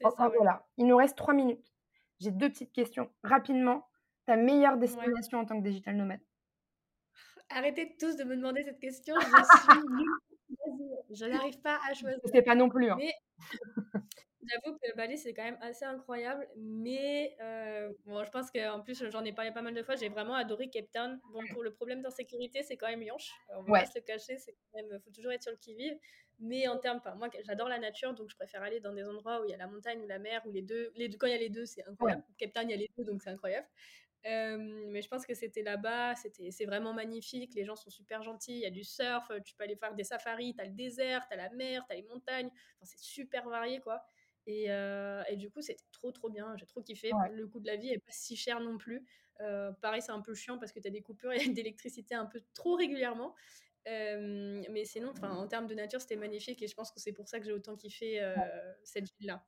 [0.00, 1.72] Voilà, il nous reste trois minutes.
[2.20, 3.10] J'ai deux petites questions.
[3.22, 3.86] Rapidement,
[4.26, 6.20] ta meilleure destination en tant que digital nomade?
[7.50, 9.14] Arrêtez tous de me demander cette question.
[9.18, 10.04] Je suis
[11.10, 12.20] Je n'arrive pas à choisir.
[12.26, 12.90] C'est pas non plus.
[12.90, 12.98] Hein.
[14.48, 16.46] J'avoue que Bali, c'est quand même assez incroyable.
[16.56, 19.96] Mais euh, bon, je pense qu'en plus, j'en ai parlé pas mal de fois.
[19.96, 21.20] J'ai vraiment adoré Cape Town.
[21.32, 23.32] Bon, pour le problème d'insécurité, c'est quand même Yonche.
[23.56, 24.36] On va pas se le cacher.
[24.74, 25.98] Il faut toujours être sur le qui-vive.
[26.40, 28.14] Mais en termes, moi, j'adore la nature.
[28.14, 30.18] Donc, je préfère aller dans des endroits où il y a la montagne ou la
[30.18, 30.42] mer.
[30.46, 32.22] Ou les deux, les deux quand il y a les deux, c'est incroyable.
[32.38, 33.04] Cape Town, il y a les deux.
[33.04, 33.66] Donc, c'est incroyable.
[34.26, 38.20] Euh, mais je pense que c'était là-bas, c'était, c'est vraiment magnifique, les gens sont super
[38.24, 40.72] gentils, il y a du surf, tu peux aller faire des safaris, tu as le
[40.72, 44.04] désert, tu as la mer, tu as les montagnes, enfin, c'est super varié quoi.
[44.48, 46.56] Et, euh, et, du coup, c'était trop, trop bien.
[46.56, 47.10] J'ai trop kiffé.
[47.30, 49.04] Le coût de la vie est pas si cher non plus.
[49.40, 52.40] Euh, pareil, c'est un peu chiant parce que tu as des coupures d'électricité un peu
[52.54, 53.34] trop régulièrement.
[53.86, 57.28] Euh, mais sinon, en termes de nature, c'était magnifique et je pense que c'est pour
[57.28, 58.20] ça que j'ai autant kiffé
[58.84, 59.42] cette ville-là.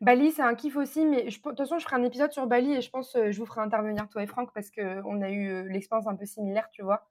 [0.00, 2.46] Bali, c'est un kiff aussi, mais je, de toute façon, je ferai un épisode sur
[2.46, 5.30] Bali et je pense que je vous ferai intervenir toi et Franck parce qu'on a
[5.30, 7.08] eu l'expérience un peu similaire, tu vois.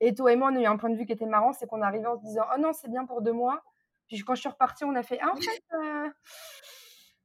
[0.00, 1.66] Et toi et moi, on a eu un point de vue qui était marrant, c'est
[1.66, 3.62] qu'on arrivait en se disant Oh non, c'est bien pour deux mois.
[4.08, 5.62] Puis quand je suis repartie, on a fait ah, en fait.
[5.74, 6.08] Euh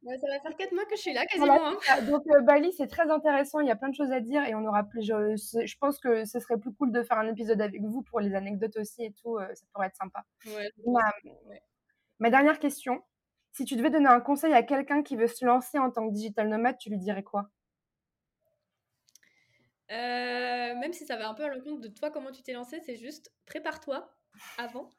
[0.03, 1.67] ça va faire quatre mois que je suis là quasiment.
[1.67, 2.01] Hein.
[2.09, 3.59] Donc euh, Bali, c'est très intéressant.
[3.59, 5.03] Il y a plein de choses à dire et on aura plus.
[5.03, 8.19] Je, je, pense que ce serait plus cool de faire un épisode avec vous pour
[8.19, 9.37] les anecdotes aussi et tout.
[9.37, 10.25] Euh, ça pourrait être sympa.
[10.87, 11.11] ma,
[12.19, 13.03] ma, dernière question
[13.53, 16.13] si tu devais donner un conseil à quelqu'un qui veut se lancer en tant que
[16.13, 17.49] digital nomade, tu lui dirais quoi?
[19.89, 22.95] Même si ça va un peu à l'encontre de toi, comment tu t'es lancé, c'est
[22.95, 24.09] juste prépare-toi
[24.57, 24.89] avant.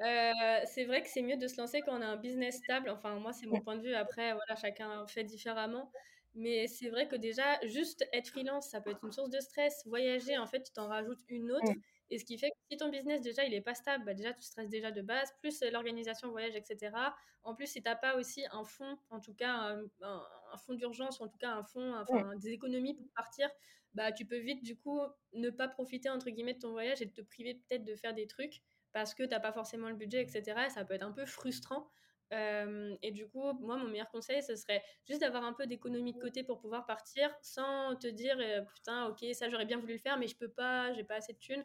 [0.00, 2.90] Euh, c'est vrai que c'est mieux de se lancer quand on a un business stable.
[2.90, 3.94] Enfin, moi, c'est mon point de vue.
[3.94, 5.90] Après, voilà, chacun fait différemment.
[6.34, 9.82] Mais c'est vrai que déjà, juste être freelance, ça peut être une source de stress.
[9.86, 11.72] Voyager, en fait, tu t'en rajoutes une autre.
[12.10, 14.32] Et ce qui fait que si ton business, déjà, il n'est pas stable, bah, déjà,
[14.32, 17.14] tu stresses déjà de base, plus l'organisation voyage, etc.
[17.44, 21.20] En plus, si tu n'as pas aussi un fonds, en tout cas un, fonds d'urgence,
[21.20, 23.48] ou en tout cas un fonds, enfin, des économies pour partir,
[23.94, 25.00] bah, tu peux vite, du coup,
[25.34, 28.26] ne pas profiter, entre guillemets, de ton voyage et te priver peut-être de faire des
[28.26, 28.60] trucs
[28.94, 30.66] parce que tu n'as pas forcément le budget, etc.
[30.66, 31.90] Et ça peut être un peu frustrant
[33.02, 36.18] et du coup, moi, mon meilleur conseil, ce serait juste d'avoir un peu d'économie de
[36.18, 38.36] côté pour pouvoir partir sans te dire
[38.74, 41.32] putain, ok, ça j'aurais bien voulu le faire, mais je peux pas, j'ai pas assez
[41.32, 41.64] de thunes.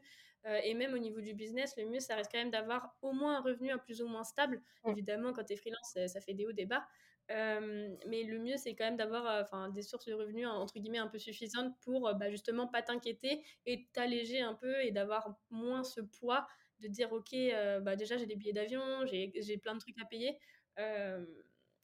[0.63, 3.37] et même au niveau du business, le mieux, ça reste quand même d'avoir au moins
[3.37, 4.61] un revenu un plus ou moins stable.
[4.85, 6.85] Évidemment, quand tu es freelance, ça, fait des hauts, des bas.
[7.29, 11.07] mais le mieux, c'est quand même d'avoir enfin des sources de revenus entre guillemets un
[11.07, 16.01] peu suffisantes pour bah, justement pas t'inquiéter et t'alléger un peu et d'avoir moins ce
[16.01, 16.47] poids
[16.79, 17.35] de dire ok,
[17.81, 20.37] bah déjà j'ai des billets d'avion, j'ai plein de trucs à payer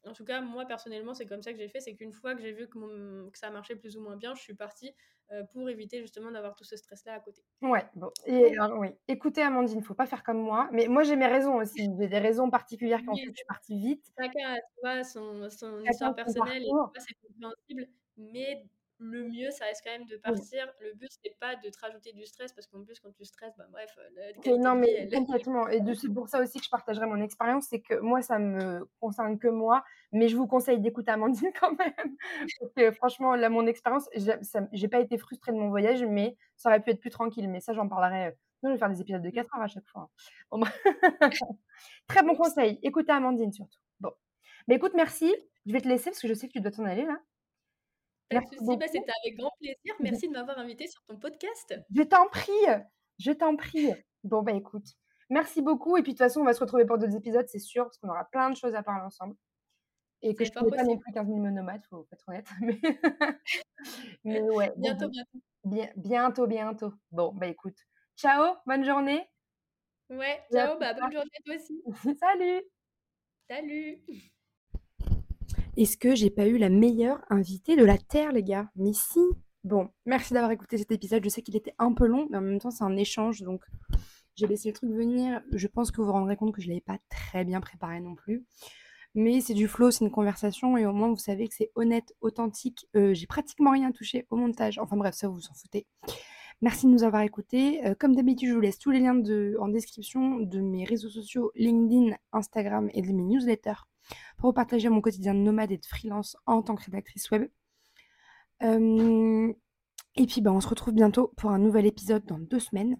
[0.06, 1.80] en tout cas, moi personnellement, c'est comme ça que j'ai fait.
[1.80, 4.40] C'est qu'une fois que j'ai vu que, que, ça marchait plus ou moins bien, je
[4.40, 4.94] suis partie
[5.52, 7.42] pour éviter justement d'avoir tout ce stress-là à côté.
[7.60, 8.10] Ouais, bon.
[8.26, 10.68] Et oui, écoutez, Amandine, il faut pas faire comme moi.
[10.72, 11.88] Mais moi, j'ai mes raisons aussi.
[11.98, 14.06] J'ai des raisons particulières fait que je suis partie vite.
[14.18, 17.88] Chacun a son, son histoire personnelle et c'est compréhensible.
[18.16, 18.64] Mais
[18.98, 20.66] le mieux, ça reste quand même de partir.
[20.80, 23.54] Le but, c'est pas de te rajouter du stress parce qu'en plus, quand tu stresses,
[23.58, 23.90] bah, bref.
[24.46, 25.68] non, mais complètement.
[25.68, 27.66] Et c'est pour ça aussi que je partagerai mon expérience.
[27.68, 29.84] C'est que moi, ça me concerne que moi.
[30.12, 32.16] Mais je vous conseille d'écouter Amandine quand même.
[32.60, 34.08] Parce que franchement, là, mon expérience,
[34.72, 37.48] j'ai pas été frustrée de mon voyage, mais ça aurait pu être plus tranquille.
[37.48, 38.36] Mais ça, j'en parlerai.
[38.62, 40.10] Non, je vais faire des épisodes de 4 heures à chaque fois.
[40.52, 40.58] Hein.
[40.58, 40.72] Bah,
[42.08, 42.78] très bon conseil.
[42.82, 43.78] Écoutez Amandine surtout.
[44.00, 44.12] Bon.
[44.68, 45.34] Mais écoute, merci.
[45.66, 47.18] Je vais te laisser parce que je sais que tu dois t'en aller là.
[48.30, 48.40] Bah,
[48.86, 49.94] c'était avec grand plaisir.
[50.00, 51.74] Merci de m'avoir invité sur ton podcast.
[51.94, 52.52] Je t'en prie,
[53.18, 53.92] je t'en prie.
[54.24, 54.86] Bon, bah écoute,
[55.30, 55.96] merci beaucoup.
[55.96, 57.98] Et puis de toute façon, on va se retrouver pour d'autres épisodes, c'est sûr, parce
[57.98, 59.36] qu'on aura plein de choses à parler ensemble.
[60.22, 62.48] Et que je ne pas non plus 15 000 monomades, faut être honnête.
[64.24, 64.72] Mais, ouais.
[64.76, 65.38] Bientôt, bientôt.
[65.64, 66.92] Bien, bientôt, bientôt.
[67.12, 67.76] Bon, bah écoute.
[68.16, 69.28] Ciao, bonne journée.
[70.08, 71.82] Ouais, ciao, bah, bonne journée toi aussi.
[72.20, 72.62] Salut.
[73.48, 74.32] Salut.
[75.76, 78.70] Est-ce que j'ai pas eu la meilleure invitée de la Terre, les gars?
[78.76, 79.20] Mais si
[79.66, 81.24] Bon, merci d'avoir écouté cet épisode.
[81.24, 83.64] Je sais qu'il était un peu long, mais en même temps, c'est un échange, donc
[84.36, 85.42] j'ai laissé le truc venir.
[85.50, 87.98] Je pense que vous vous rendrez compte que je ne l'avais pas très bien préparé
[88.00, 88.46] non plus.
[89.16, 92.14] Mais c'est du flow, c'est une conversation, et au moins vous savez que c'est honnête,
[92.20, 92.88] authentique.
[92.94, 94.78] Euh, j'ai pratiquement rien touché au montage.
[94.78, 95.86] Enfin bref, ça vous vous en foutez.
[96.62, 97.84] Merci de nous avoir écoutés.
[97.86, 99.20] Euh, comme d'habitude, je vous laisse tous les liens
[99.58, 103.82] en description de mes réseaux sociaux, LinkedIn, Instagram et de mes newsletters
[104.38, 107.48] pour partager mon quotidien de nomade et de freelance en tant que rédactrice web.
[108.62, 112.96] et puis bah, on se retrouve bientôt pour un nouvel épisode dans deux semaines.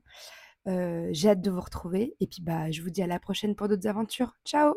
[0.66, 2.16] J'ai hâte de vous retrouver.
[2.20, 4.32] Et puis bah, je vous dis à la prochaine pour d'autres aventures.
[4.44, 4.74] Ciao